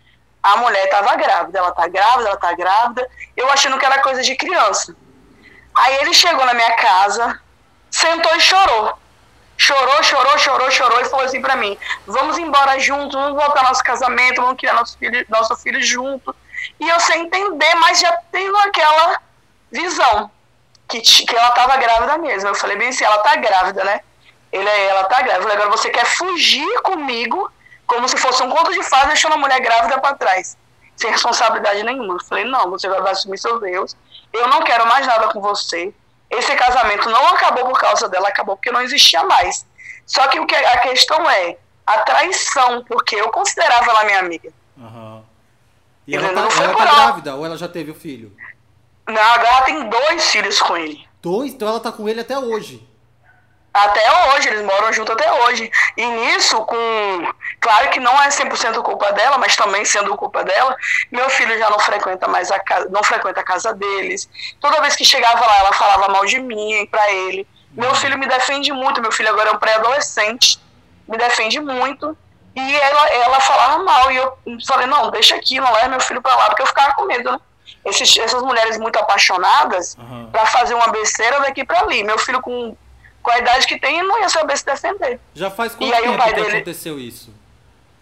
a 0.41 0.57
mulher 0.57 0.85
estava 0.85 1.15
grávida. 1.15 1.59
Ela 1.59 1.71
tá 1.71 1.87
grávida, 1.87 2.29
ela 2.29 2.37
tá 2.37 2.53
grávida. 2.53 3.09
Eu 3.35 3.49
achando 3.51 3.77
que 3.77 3.85
era 3.85 4.01
coisa 4.01 4.21
de 4.21 4.35
criança. 4.35 4.95
Aí 5.75 5.97
ele 6.01 6.13
chegou 6.13 6.45
na 6.45 6.53
minha 6.53 6.75
casa, 6.75 7.39
sentou 7.93 8.35
e 8.35 8.41
chorou. 8.41 8.97
Chorou, 9.55 10.03
chorou, 10.03 10.37
chorou, 10.39 10.71
chorou 10.71 10.99
e 10.99 11.05
falou 11.05 11.25
assim 11.25 11.39
para 11.39 11.55
mim: 11.55 11.77
vamos 12.07 12.39
embora 12.39 12.79
junto, 12.79 13.17
vamos 13.17 13.41
voltar 13.41 13.63
nosso 13.63 13.83
casamento, 13.83 14.41
vamos 14.41 14.57
criar 14.57 14.73
nosso 14.73 14.97
filho, 14.97 15.25
nosso 15.29 15.55
filho 15.57 15.81
junto. 15.81 16.35
E 16.79 16.89
eu 16.89 16.99
sem 16.99 17.21
entender, 17.21 17.75
mas 17.75 17.99
já 17.99 18.11
tenho 18.31 18.55
aquela 18.57 19.21
visão 19.71 20.31
que, 20.87 21.01
que 21.01 21.35
ela 21.35 21.49
estava 21.49 21.77
grávida 21.77 22.17
mesmo. 22.17 22.49
Eu 22.49 22.55
falei 22.55 22.75
bem 22.75 22.89
assim, 22.89 23.05
ela 23.05 23.19
tá 23.19 23.35
grávida, 23.35 23.83
né? 23.83 24.01
Ele 24.51 24.67
é, 24.67 24.87
ela 24.87 25.03
tá 25.03 25.21
grávida. 25.21 25.43
Falei, 25.43 25.57
agora 25.57 25.69
você 25.69 25.89
quer 25.89 26.05
fugir 26.05 26.81
comigo 26.81 27.51
como 27.85 28.07
se 28.09 28.17
fosse 28.17 28.41
um 28.41 28.49
conto 28.49 28.73
de 28.73 28.81
fadas 28.83 29.09
deixando 29.09 29.33
a 29.33 29.37
mulher 29.37 29.59
grávida 29.59 29.99
para 29.99 30.15
trás, 30.15 30.57
sem 30.95 31.11
responsabilidade 31.11 31.83
nenhuma. 31.83 32.15
Eu 32.15 32.25
falei, 32.25 32.45
não, 32.45 32.71
você 32.71 32.89
vai 32.89 33.11
assumir 33.11 33.37
seus 33.37 33.61
erros. 33.61 33.95
Eu 34.31 34.47
não 34.47 34.63
quero 34.63 34.87
mais 34.87 35.05
nada 35.05 35.27
com 35.27 35.39
você. 35.39 35.93
Esse 36.37 36.55
casamento 36.55 37.09
não 37.09 37.27
acabou 37.27 37.65
por 37.65 37.79
causa 37.79 38.09
dela, 38.09 38.29
acabou 38.29 38.55
porque 38.55 38.71
não 38.71 38.81
existia 38.81 39.23
mais. 39.23 39.65
Só 40.05 40.27
que, 40.27 40.39
o 40.39 40.45
que 40.45 40.55
a 40.55 40.77
questão 40.79 41.29
é 41.29 41.57
a 41.85 41.99
traição, 41.99 42.83
porque 42.85 43.15
eu 43.15 43.29
considerava 43.29 43.89
ela 43.89 44.03
minha 44.05 44.19
amiga. 44.19 44.51
Uhum. 44.77 45.23
E 46.07 46.15
ela, 46.15 46.29
tá, 46.33 46.41
ela 46.41 46.75
tá 46.75 46.85
grávida 46.85 47.35
ou 47.35 47.45
ela 47.45 47.57
já 47.57 47.67
teve 47.67 47.91
o 47.91 47.95
filho? 47.95 48.35
Não, 49.07 49.21
agora 49.21 49.47
ela 49.49 49.61
tem 49.61 49.89
dois 49.89 50.31
filhos 50.31 50.61
com 50.61 50.75
ele. 50.75 51.07
Dois? 51.21 51.53
Então 51.53 51.67
ela 51.67 51.79
tá 51.79 51.91
com 51.91 52.07
ele 52.07 52.21
até 52.21 52.37
hoje. 52.37 52.87
Até 53.73 54.29
hoje, 54.29 54.49
eles 54.49 54.61
moram 54.61 54.93
junto 54.93 55.11
até 55.11 55.31
hoje. 55.31 55.71
E 55.97 56.05
nisso, 56.05 56.63
com. 56.65 57.33
Claro 57.59 57.89
que 57.89 57.99
não 57.99 58.21
é 58.21 58.29
100% 58.29 58.81
culpa 58.83 59.11
dela, 59.13 59.37
mas 59.37 59.55
também 59.55 59.83
sendo 59.83 60.15
culpa 60.15 60.43
dela, 60.43 60.75
meu 61.11 61.29
filho 61.29 61.57
já 61.57 61.69
não 61.69 61.79
frequenta 61.79 62.27
mais 62.27 62.51
a 62.51 62.59
casa, 62.59 62.87
não 62.89 63.01
frequenta 63.03 63.39
a 63.39 63.43
casa 63.43 63.73
deles. 63.73 64.29
Toda 64.59 64.81
vez 64.81 64.95
que 64.95 65.03
chegava 65.03 65.43
lá, 65.45 65.59
ela 65.59 65.73
falava 65.73 66.09
mal 66.09 66.25
de 66.25 66.39
mim 66.39 66.87
para 66.91 67.11
ele. 67.11 67.47
Meu 67.71 67.95
filho 67.95 68.17
me 68.17 68.27
defende 68.27 68.71
muito, 68.71 69.01
meu 69.01 69.11
filho 69.11 69.29
agora 69.29 69.49
é 69.49 69.53
um 69.53 69.57
pré-adolescente, 69.57 70.59
me 71.07 71.17
defende 71.17 71.59
muito. 71.59 72.15
E 72.55 72.75
ela, 72.75 73.09
ela 73.09 73.39
falava 73.39 73.83
mal, 73.83 74.11
e 74.11 74.17
eu 74.17 74.37
falei, 74.67 74.85
não, 74.85 75.09
deixa 75.09 75.35
aqui, 75.35 75.59
não 75.59 75.73
leva 75.73 75.87
meu 75.87 75.99
filho 75.99 76.21
pra 76.21 76.35
lá, 76.35 76.45
porque 76.49 76.61
eu 76.61 76.67
ficava 76.67 76.93
com 76.93 77.05
medo, 77.05 77.31
né? 77.31 77.39
esses, 77.85 78.17
essas 78.17 78.41
mulheres 78.41 78.77
muito 78.77 78.97
apaixonadas 78.97 79.95
uhum. 79.97 80.29
para 80.31 80.45
fazer 80.45 80.73
uma 80.73 80.87
besteira 80.87 81.39
daqui 81.41 81.65
para 81.65 81.81
ali. 81.81 82.03
Meu 82.03 82.17
filho 82.17 82.41
com, 82.41 82.75
com 83.23 83.31
a 83.31 83.37
idade 83.39 83.65
que 83.65 83.79
tem 83.79 84.03
não 84.03 84.19
ia 84.19 84.29
saber 84.29 84.57
se 84.57 84.65
defender. 84.65 85.19
Já 85.33 85.49
faz 85.49 85.73
quanto 85.73 85.89
e 85.89 85.93
aí, 85.93 86.01
tempo 86.01 86.13
o 86.13 86.17
pai 86.17 86.29
que 86.29 86.35
dele... 86.35 86.57
aconteceu 86.57 86.99
isso? 86.99 87.33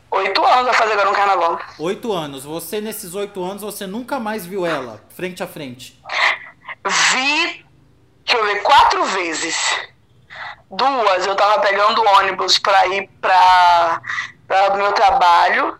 Oito 0.09 0.43
anos 0.43 0.65
vai 0.65 0.73
fazer 0.73 0.91
agora 0.93 1.09
no 1.09 1.15
carnaval. 1.15 1.59
Oito 1.79 2.11
anos. 2.11 2.43
Você, 2.43 2.81
nesses 2.81 3.15
oito 3.15 3.41
anos, 3.41 3.61
você 3.61 3.87
nunca 3.87 4.19
mais 4.19 4.45
viu 4.45 4.65
ela, 4.65 5.01
frente 5.15 5.41
a 5.41 5.47
frente? 5.47 5.97
Vi, 6.85 7.65
deixa 8.25 8.37
eu 8.37 8.45
ver, 8.45 8.61
quatro 8.61 9.05
vezes. 9.05 9.55
Duas, 10.69 11.25
eu 11.25 11.35
tava 11.35 11.61
pegando 11.61 12.03
ônibus 12.03 12.57
para 12.57 12.87
ir 12.87 13.09
para 13.21 14.01
o 14.73 14.77
meu 14.77 14.91
trabalho 14.91 15.79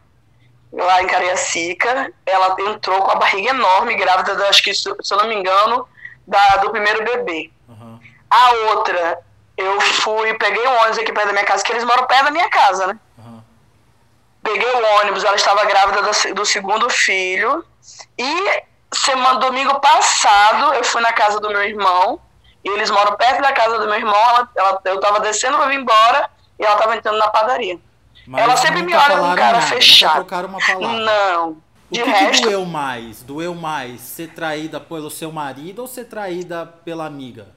lá 0.71 1.01
em 1.01 1.07
Cariacica. 1.07 2.13
Ela 2.25 2.55
entrou 2.59 3.01
com 3.01 3.11
a 3.11 3.15
barriga 3.15 3.49
enorme, 3.49 3.95
grávida, 3.95 4.35
da, 4.35 4.47
acho 4.47 4.63
que, 4.63 4.73
se 4.73 4.87
eu 4.89 5.17
não 5.17 5.27
me 5.27 5.35
engano, 5.35 5.87
da, 6.25 6.57
do 6.57 6.69
primeiro 6.69 7.03
bebê. 7.03 7.51
Uhum. 7.67 7.99
A 8.29 8.51
outra, 8.69 9.19
eu 9.57 9.81
fui, 9.81 10.33
peguei 10.35 10.65
um 10.67 10.77
ônibus 10.79 10.99
aqui 10.99 11.11
perto 11.11 11.27
da 11.27 11.33
minha 11.33 11.45
casa, 11.45 11.63
que 11.63 11.71
eles 11.71 11.83
moram 11.83 12.05
perto 12.05 12.25
da 12.25 12.31
minha 12.31 12.49
casa, 12.49 12.87
né? 12.87 12.99
Uhum. 13.17 13.41
Peguei 14.43 14.69
o 14.69 14.99
ônibus, 14.99 15.23
ela 15.23 15.35
estava 15.35 15.65
grávida 15.65 16.01
do, 16.01 16.33
do 16.35 16.45
segundo 16.45 16.89
filho. 16.89 17.63
E 18.17 18.63
semana, 18.93 19.39
domingo 19.39 19.79
passado, 19.79 20.73
eu 20.73 20.83
fui 20.83 21.01
na 21.01 21.13
casa 21.13 21.39
do 21.39 21.49
meu 21.49 21.63
irmão. 21.63 22.19
E 22.63 22.69
eles 22.69 22.89
moram 22.91 23.15
perto 23.15 23.41
da 23.41 23.51
casa 23.51 23.79
do 23.79 23.85
meu 23.85 23.95
irmão. 23.95 24.15
Ela, 24.15 24.49
ela 24.55 24.81
eu 24.85 24.95
estava 24.95 25.19
descendo 25.19 25.57
para 25.57 25.67
vir 25.67 25.79
embora 25.79 26.29
e 26.59 26.63
ela 26.63 26.75
estava 26.75 26.95
entrando 26.95 27.17
na 27.17 27.27
padaria. 27.27 27.79
Mas 28.27 28.43
ela 28.43 28.55
sempre 28.55 28.83
me 28.83 28.93
olha 28.93 29.17
com 29.17 29.35
cara 29.35 29.57
nada, 29.57 29.61
fechado. 29.61 30.27
Uma 30.45 30.59
palavra. 30.59 30.87
Não. 30.87 31.57
De 31.89 32.01
o 32.01 32.05
que, 32.05 32.09
resto... 32.09 32.31
que 32.31 32.41
doeu 32.43 32.65
mais? 32.65 33.21
Doeu 33.21 33.53
mais 33.53 33.99
ser 34.01 34.29
traída 34.29 34.79
pelo 34.79 35.09
seu 35.09 35.31
marido 35.31 35.79
ou 35.79 35.87
ser 35.87 36.05
traída 36.05 36.65
pela 36.65 37.05
amiga? 37.05 37.47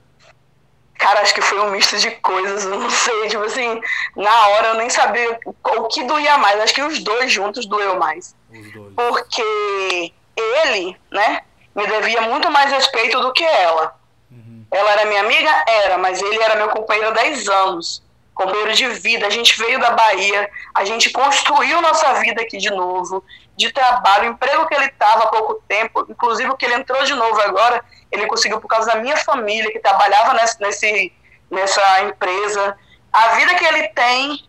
Cara, 0.99 1.21
acho 1.21 1.35
que 1.35 1.43
foi 1.43 1.61
um 1.61 1.71
misto 1.71 1.99
de 1.99 2.11
coisas, 2.13 2.65
não 2.67 2.89
sei, 2.89 3.29
tipo 3.29 3.43
assim, 3.43 3.81
na 4.17 4.49
hora 4.49 4.69
eu 4.69 4.75
nem 4.75 4.89
sabia 4.89 5.39
o 5.47 5.89
que 5.89 6.05
doía 6.05 6.39
mais. 6.39 6.61
Acho 6.61 6.75
que 6.75 6.83
os 6.83 6.99
dois 7.03 7.33
juntos 7.33 7.67
doeu 7.67 7.99
mais. 7.99 8.35
Os 8.51 8.73
dois. 8.73 8.95
Porque 8.95 10.13
ele, 10.37 10.97
né, 11.11 11.43
me 11.75 11.87
devia 11.87 12.23
muito 12.23 12.51
mais 12.51 12.71
respeito 12.71 13.21
do 13.21 13.33
que 13.33 13.45
ela. 13.45 13.97
Uhum. 14.31 14.65
Ela 14.71 14.93
era 14.93 15.05
minha 15.07 15.21
amiga? 15.21 15.65
Era, 15.67 15.99
mas 15.99 16.23
ele 16.23 16.41
era 16.43 16.57
meu 16.57 16.69
companheiro 16.69 17.11
há 17.11 17.13
10 17.13 17.49
anos 17.49 18.05
companheiro 18.35 18.75
de 18.75 18.89
vida. 18.89 19.27
A 19.27 19.31
gente 19.31 19.57
veio 19.57 19.79
da 19.79 19.91
Bahia, 19.91 20.51
a 20.75 20.85
gente 20.85 21.11
construiu 21.11 21.81
nossa 21.81 22.15
vida 22.15 22.43
aqui 22.43 22.59
de 22.59 22.71
novo, 22.71 23.25
de 23.57 23.73
trabalho, 23.73 24.25
o 24.25 24.33
emprego 24.33 24.67
que 24.67 24.75
ele 24.75 24.87
estava 24.87 25.25
há 25.25 25.27
pouco 25.29 25.63
tempo, 25.69 26.07
inclusive 26.09 26.51
o 26.51 26.57
que 26.57 26.65
ele 26.65 26.75
entrou 26.75 27.03
de 27.05 27.15
novo 27.15 27.41
agora, 27.41 27.85
ele 28.11 28.27
conseguiu 28.27 28.61
por 28.61 28.69
causa 28.69 28.93
da 28.93 29.01
minha 29.01 29.17
família, 29.17 29.71
que 29.71 29.79
trabalhava 29.79 30.35
nesse, 30.35 30.61
nesse, 30.61 31.13
nessa 31.51 32.03
empresa. 32.03 32.77
A 33.13 33.29
vida 33.37 33.55
que 33.55 33.65
ele 33.65 33.89
tem, 33.89 34.45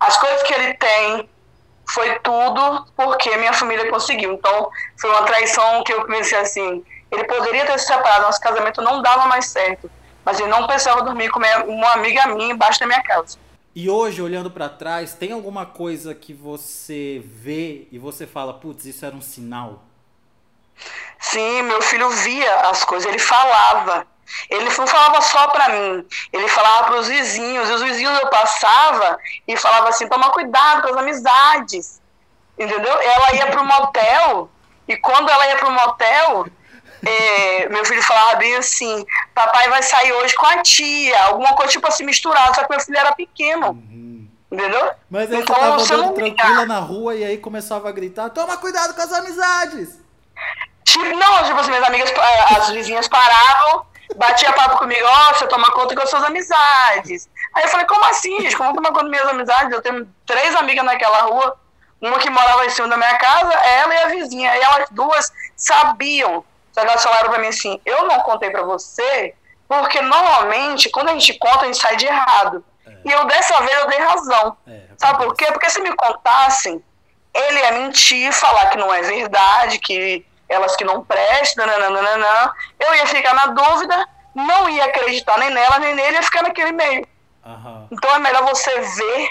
as 0.00 0.16
coisas 0.16 0.42
que 0.42 0.54
ele 0.54 0.74
tem, 0.74 1.28
foi 1.88 2.18
tudo 2.20 2.86
porque 2.96 3.36
minha 3.36 3.52
família 3.52 3.90
conseguiu. 3.90 4.32
Então, 4.32 4.70
foi 4.98 5.10
uma 5.10 5.22
traição 5.24 5.84
que 5.84 5.92
eu 5.92 6.04
pensei 6.06 6.38
assim, 6.38 6.84
ele 7.10 7.24
poderia 7.24 7.66
ter 7.66 7.78
se 7.78 7.86
separado, 7.86 8.22
nosso 8.22 8.40
casamento 8.40 8.80
não 8.82 9.02
dava 9.02 9.26
mais 9.26 9.46
certo 9.46 9.90
mas 10.26 10.40
eu 10.40 10.48
não 10.48 10.66
precisava 10.66 11.02
dormir 11.02 11.30
com 11.30 11.38
uma 11.38 11.92
amiga 11.92 12.26
minha 12.26 12.52
embaixo 12.52 12.80
da 12.80 12.86
minha 12.86 13.00
casa. 13.00 13.38
E 13.78 13.90
hoje, 13.90 14.22
olhando 14.22 14.50
para 14.50 14.70
trás, 14.70 15.12
tem 15.12 15.32
alguma 15.32 15.66
coisa 15.66 16.14
que 16.14 16.32
você 16.32 17.22
vê 17.22 17.86
e 17.92 17.98
você 17.98 18.26
fala, 18.26 18.54
putz, 18.54 18.86
isso 18.86 19.04
era 19.04 19.14
um 19.14 19.20
sinal? 19.20 19.82
Sim, 21.20 21.60
meu 21.60 21.82
filho 21.82 22.08
via 22.08 22.54
as 22.70 22.82
coisas, 22.84 23.06
ele 23.06 23.18
falava. 23.18 24.06
Ele 24.48 24.64
não 24.64 24.86
falava 24.86 25.20
só 25.20 25.48
para 25.48 25.68
mim, 25.68 26.06
ele 26.32 26.48
falava 26.48 26.84
para 26.84 27.00
os 27.00 27.06
vizinhos, 27.06 27.68
e 27.68 27.72
os 27.74 27.82
vizinhos 27.82 28.18
eu 28.18 28.30
passava 28.30 29.18
e 29.46 29.54
falava 29.58 29.90
assim: 29.90 30.08
toma 30.08 30.30
cuidado 30.30 30.80
com 30.80 30.94
as 30.94 30.96
amizades, 30.96 32.00
entendeu? 32.58 32.98
Ela 32.98 33.34
ia 33.34 33.46
para 33.48 33.60
o 33.60 33.66
motel, 33.66 34.50
e 34.88 34.96
quando 34.96 35.28
ela 35.28 35.46
ia 35.48 35.56
para 35.58 35.68
o 35.68 35.72
motel, 35.72 36.46
é, 37.04 37.68
meu 37.68 37.84
filho 37.84 38.02
falava 38.02 38.36
bem 38.36 38.56
assim: 38.56 39.04
papai 39.34 39.68
vai 39.68 39.82
sair 39.82 40.12
hoje 40.12 40.34
com 40.34 40.46
a 40.46 40.62
tia, 40.62 41.24
alguma 41.24 41.54
coisa 41.54 41.72
tipo 41.72 41.86
assim 41.86 42.04
misturada, 42.04 42.54
só 42.54 42.64
que 42.64 42.70
meu 42.70 42.80
filho 42.80 42.98
era 42.98 43.12
pequeno. 43.12 43.70
Uhum. 43.70 44.28
Entendeu? 44.50 44.90
Mas 45.10 45.30
aí 45.32 45.40
então, 45.40 45.54
você 45.54 45.60
tava 45.60 45.82
andando 45.82 46.14
tranquila 46.14 46.66
na 46.66 46.78
rua 46.78 47.14
e 47.14 47.24
aí 47.24 47.38
começava 47.38 47.88
a 47.88 47.92
gritar: 47.92 48.30
toma 48.30 48.56
cuidado 48.56 48.94
com 48.94 49.02
as 49.02 49.12
amizades! 49.12 49.98
Tipo, 50.84 51.04
não, 51.04 51.44
tipo 51.44 51.58
assim, 51.58 51.70
minhas 51.70 51.86
amigas, 51.86 52.12
as 52.56 52.70
vizinhas 52.70 53.08
paravam, 53.08 53.84
batia 54.14 54.52
papo 54.52 54.78
comigo, 54.78 55.04
ó, 55.04 55.30
oh, 55.30 55.34
você 55.34 55.46
toma 55.48 55.70
conta 55.72 55.94
com 55.94 56.02
as 56.02 56.08
suas 56.08 56.22
amizades. 56.22 57.28
Aí 57.54 57.64
eu 57.64 57.68
falei, 57.68 57.86
como 57.86 58.04
assim, 58.04 58.40
gente? 58.40 58.56
Como 58.56 58.72
tomar 58.74 58.90
conta 58.90 59.02
das 59.02 59.10
minhas 59.10 59.28
amizades? 59.28 59.72
Eu 59.72 59.82
tenho 59.82 60.08
três 60.24 60.54
amigas 60.54 60.84
naquela 60.84 61.22
rua, 61.22 61.58
uma 62.00 62.18
que 62.18 62.30
morava 62.30 62.64
em 62.64 62.70
cima 62.70 62.88
da 62.88 62.96
minha 62.96 63.18
casa, 63.18 63.52
ela 63.52 63.94
e 63.94 63.98
a 63.98 64.06
vizinha. 64.08 64.56
E 64.56 64.60
elas 64.60 64.88
duas 64.90 65.32
sabiam 65.56 66.44
só 66.76 66.82
que 66.82 66.88
elas 66.88 67.02
falaram 67.02 67.30
pra 67.30 67.38
mim 67.38 67.48
assim: 67.48 67.80
eu 67.86 68.06
não 68.06 68.20
contei 68.20 68.50
pra 68.50 68.62
você, 68.62 69.34
porque 69.66 69.98
normalmente, 70.02 70.90
quando 70.90 71.08
a 71.08 71.12
gente 71.12 71.32
conta, 71.38 71.62
a 71.62 71.64
gente 71.64 71.78
sai 71.78 71.96
de 71.96 72.04
errado. 72.04 72.62
É. 72.86 72.92
E 73.02 73.10
eu, 73.10 73.24
dessa 73.24 73.58
vez, 73.62 73.78
eu 73.78 73.88
dei 73.88 73.98
razão. 73.98 74.56
É, 74.66 74.82
Sabe 74.98 75.24
por 75.24 75.34
quê? 75.34 75.46
Porque 75.46 75.70
se 75.70 75.80
me 75.80 75.90
contassem, 75.96 76.84
ele 77.32 77.58
ia 77.60 77.72
mentir, 77.72 78.30
falar 78.30 78.66
que 78.66 78.76
não 78.76 78.92
é 78.92 79.00
verdade, 79.00 79.78
que 79.78 80.24
elas 80.46 80.76
que 80.76 80.84
não 80.84 81.02
prestam, 81.02 81.66
nananana, 81.66 82.52
eu 82.78 82.94
ia 82.94 83.06
ficar 83.06 83.32
na 83.32 83.46
dúvida, 83.46 84.06
não 84.34 84.68
ia 84.68 84.84
acreditar 84.84 85.38
nem 85.38 85.48
nela, 85.48 85.78
nem 85.78 85.94
nele, 85.94 86.16
ia 86.16 86.22
ficar 86.22 86.42
naquele 86.42 86.72
meio. 86.72 87.08
Uhum. 87.42 87.88
Então 87.90 88.14
é 88.14 88.18
melhor 88.18 88.44
você 88.44 88.80
ver 88.80 89.30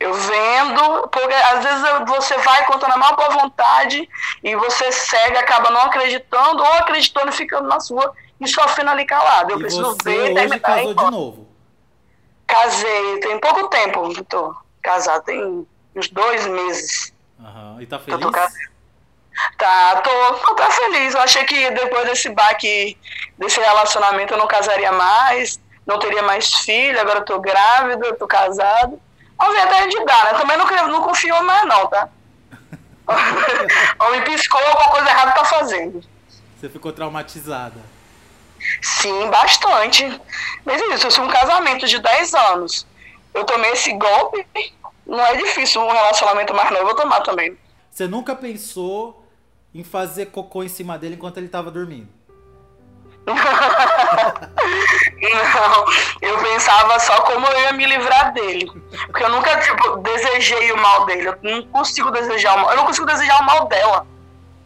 eu 0.00 0.14
vendo, 0.14 1.08
porque 1.08 1.34
às 1.34 1.62
vezes 1.62 1.84
você 2.08 2.38
vai 2.38 2.64
contando 2.64 2.92
a 2.92 2.96
maior 2.96 3.16
boa 3.16 3.28
vontade 3.28 4.08
e 4.42 4.56
você 4.56 4.90
segue, 4.90 5.36
acaba 5.36 5.70
não 5.70 5.82
acreditando 5.82 6.62
ou 6.62 6.72
acreditando 6.72 7.28
e 7.28 7.32
ficando 7.32 7.68
na 7.68 7.78
sua 7.78 8.10
e 8.40 8.48
sofrendo 8.48 8.90
ali 8.90 9.04
calado. 9.04 9.52
Eu 9.52 9.58
e 9.58 9.60
preciso 9.60 9.84
você 9.84 10.02
ver, 10.02 10.46
hoje 10.46 10.58
casou 10.58 10.94
de 10.94 11.10
novo? 11.10 11.48
Casei, 12.46 13.20
tem 13.20 13.38
pouco 13.38 13.68
tempo 13.68 14.08
que 14.14 14.24
tô 14.24 14.56
casado, 14.80 15.22
tem 15.24 15.68
uns 15.94 16.08
dois 16.08 16.46
meses. 16.46 17.12
Uhum. 17.38 17.82
E 17.82 17.86
tá 17.86 17.98
feliz? 17.98 18.20
Tô, 18.20 18.32
tá, 19.58 19.96
tô, 20.00 20.34
tô 20.34 20.54
tá 20.54 20.70
feliz. 20.70 21.14
Eu 21.14 21.20
achei 21.20 21.44
que 21.44 21.70
depois 21.72 22.06
desse 22.06 22.30
baque, 22.30 22.96
desse 23.36 23.60
relacionamento, 23.60 24.32
eu 24.32 24.38
não 24.38 24.46
casaria 24.46 24.92
mais, 24.92 25.60
não 25.86 25.98
teria 25.98 26.22
mais 26.22 26.54
filho, 26.54 26.98
agora 26.98 27.18
eu 27.18 27.24
tô 27.24 27.38
grávida, 27.38 28.14
tô 28.14 28.26
casado. 28.26 28.98
Vamos 29.40 29.54
ver 29.54 29.62
até 29.62 29.86
de 29.86 30.04
dar, 30.04 30.24
né? 30.24 30.38
Também 30.38 30.56
não, 30.58 30.88
não 30.88 31.02
confio 31.02 31.42
mais, 31.42 31.66
não, 31.66 31.86
tá? 31.86 32.08
Ou 33.98 34.10
me 34.12 34.20
piscou, 34.20 34.60
alguma 34.60 34.90
coisa 34.90 35.08
errada 35.08 35.32
tá 35.32 35.44
fazendo. 35.44 36.04
Você 36.60 36.68
ficou 36.68 36.92
traumatizada? 36.92 37.80
Sim, 38.82 39.30
bastante. 39.30 40.20
Mas 40.64 40.82
é 40.82 40.86
isso, 40.94 41.10
se 41.10 41.20
um 41.20 41.28
casamento 41.28 41.86
de 41.86 41.98
10 41.98 42.34
anos 42.34 42.86
eu 43.32 43.44
tomei 43.44 43.72
esse 43.72 43.92
golpe, 43.94 44.46
não 45.06 45.24
é 45.24 45.36
difícil 45.36 45.80
um 45.80 45.90
relacionamento 45.90 46.54
mais 46.54 46.70
novo 46.70 46.90
eu 46.90 46.94
tomar 46.94 47.22
também. 47.22 47.56
Você 47.90 48.06
nunca 48.06 48.36
pensou 48.36 49.26
em 49.74 49.82
fazer 49.82 50.26
cocô 50.26 50.62
em 50.62 50.68
cima 50.68 50.98
dele 50.98 51.14
enquanto 51.14 51.38
ele 51.38 51.46
estava 51.46 51.70
dormindo? 51.70 52.08
Não, 53.26 53.36
eu 56.22 56.38
pensava 56.38 56.98
só 56.98 57.20
como 57.22 57.46
eu 57.46 57.60
ia 57.60 57.72
me 57.72 57.86
livrar 57.86 58.32
dele. 58.32 58.70
Porque 59.06 59.24
eu 59.24 59.28
nunca, 59.28 59.58
tipo, 59.60 59.98
desejei 59.98 60.72
o 60.72 60.78
mal 60.78 61.06
dele. 61.06 61.28
Eu 61.28 61.38
não 61.42 61.62
consigo 61.64 62.10
desejar 62.10 62.56
o 62.56 62.60
mal. 62.60 62.70
Eu 62.70 62.76
não 62.76 62.86
consigo 62.86 63.06
desejar 63.06 63.40
o 63.40 63.44
mal 63.44 63.66
dela. 63.66 64.06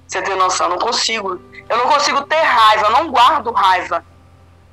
Você 0.07 0.23
tem 0.23 0.37
noção? 0.37 0.67
Eu 0.67 0.71
não 0.71 0.79
consigo. 0.79 1.41
Eu 1.69 1.79
não 1.79 1.87
consigo 1.87 2.23
ter 2.23 2.41
raiva, 2.41 2.87
eu 2.87 2.93
não 2.93 3.11
guardo 3.11 3.51
raiva. 3.53 4.05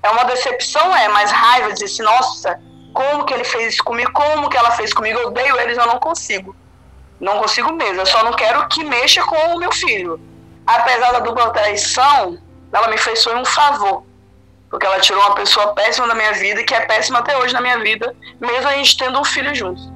É 0.04 0.10
uma 0.10 0.24
decepção, 0.26 0.96
é, 0.96 1.08
mas 1.10 1.32
raiva, 1.32 1.74
dizer 1.74 1.86
assim, 1.86 2.04
nossa, 2.04 2.60
como 2.94 3.24
que 3.26 3.34
ele 3.34 3.44
fez 3.44 3.74
isso 3.74 3.84
comigo, 3.84 4.12
como 4.12 4.50
que 4.50 4.58
ela 4.58 4.72
fez 4.72 4.94
comigo, 4.94 5.20
eu 5.20 5.28
odeio 5.28 5.60
eles, 5.60 5.78
eu 5.78 5.86
não 5.86 6.00
consigo. 6.00 6.56
Não 7.20 7.40
consigo 7.40 7.72
mesmo, 7.72 8.02
eu 8.02 8.06
só 8.06 8.24
não 8.24 8.34
quero 8.34 8.68
que 8.68 8.84
mexa 8.84 9.24
com 9.24 9.56
o 9.56 9.60
meu 9.60 9.72
filho. 9.72 10.20
Apesar 10.66 11.12
da 11.12 11.20
dupla 11.20 11.52
traição, 11.52 12.38
ela 12.74 12.88
me 12.88 12.98
fez 12.98 13.26
um 13.28 13.46
favor. 13.46 14.04
Porque 14.70 14.86
ela 14.86 15.00
tirou 15.00 15.22
uma 15.22 15.36
pessoa 15.36 15.74
péssima 15.74 16.08
da 16.08 16.16
minha 16.16 16.34
vida, 16.34 16.64
que 16.64 16.74
é 16.74 16.82
péssima 16.82 17.20
até 17.20 17.38
hoje 17.38 17.54
na 17.54 17.60
minha 17.60 17.80
vida, 17.80 18.16
mesmo 18.40 18.68
a 18.70 18.74
gente 18.76 18.98
tendo 18.98 19.20
um 19.20 19.24
filho 19.24 19.54
juntos. 19.54 19.92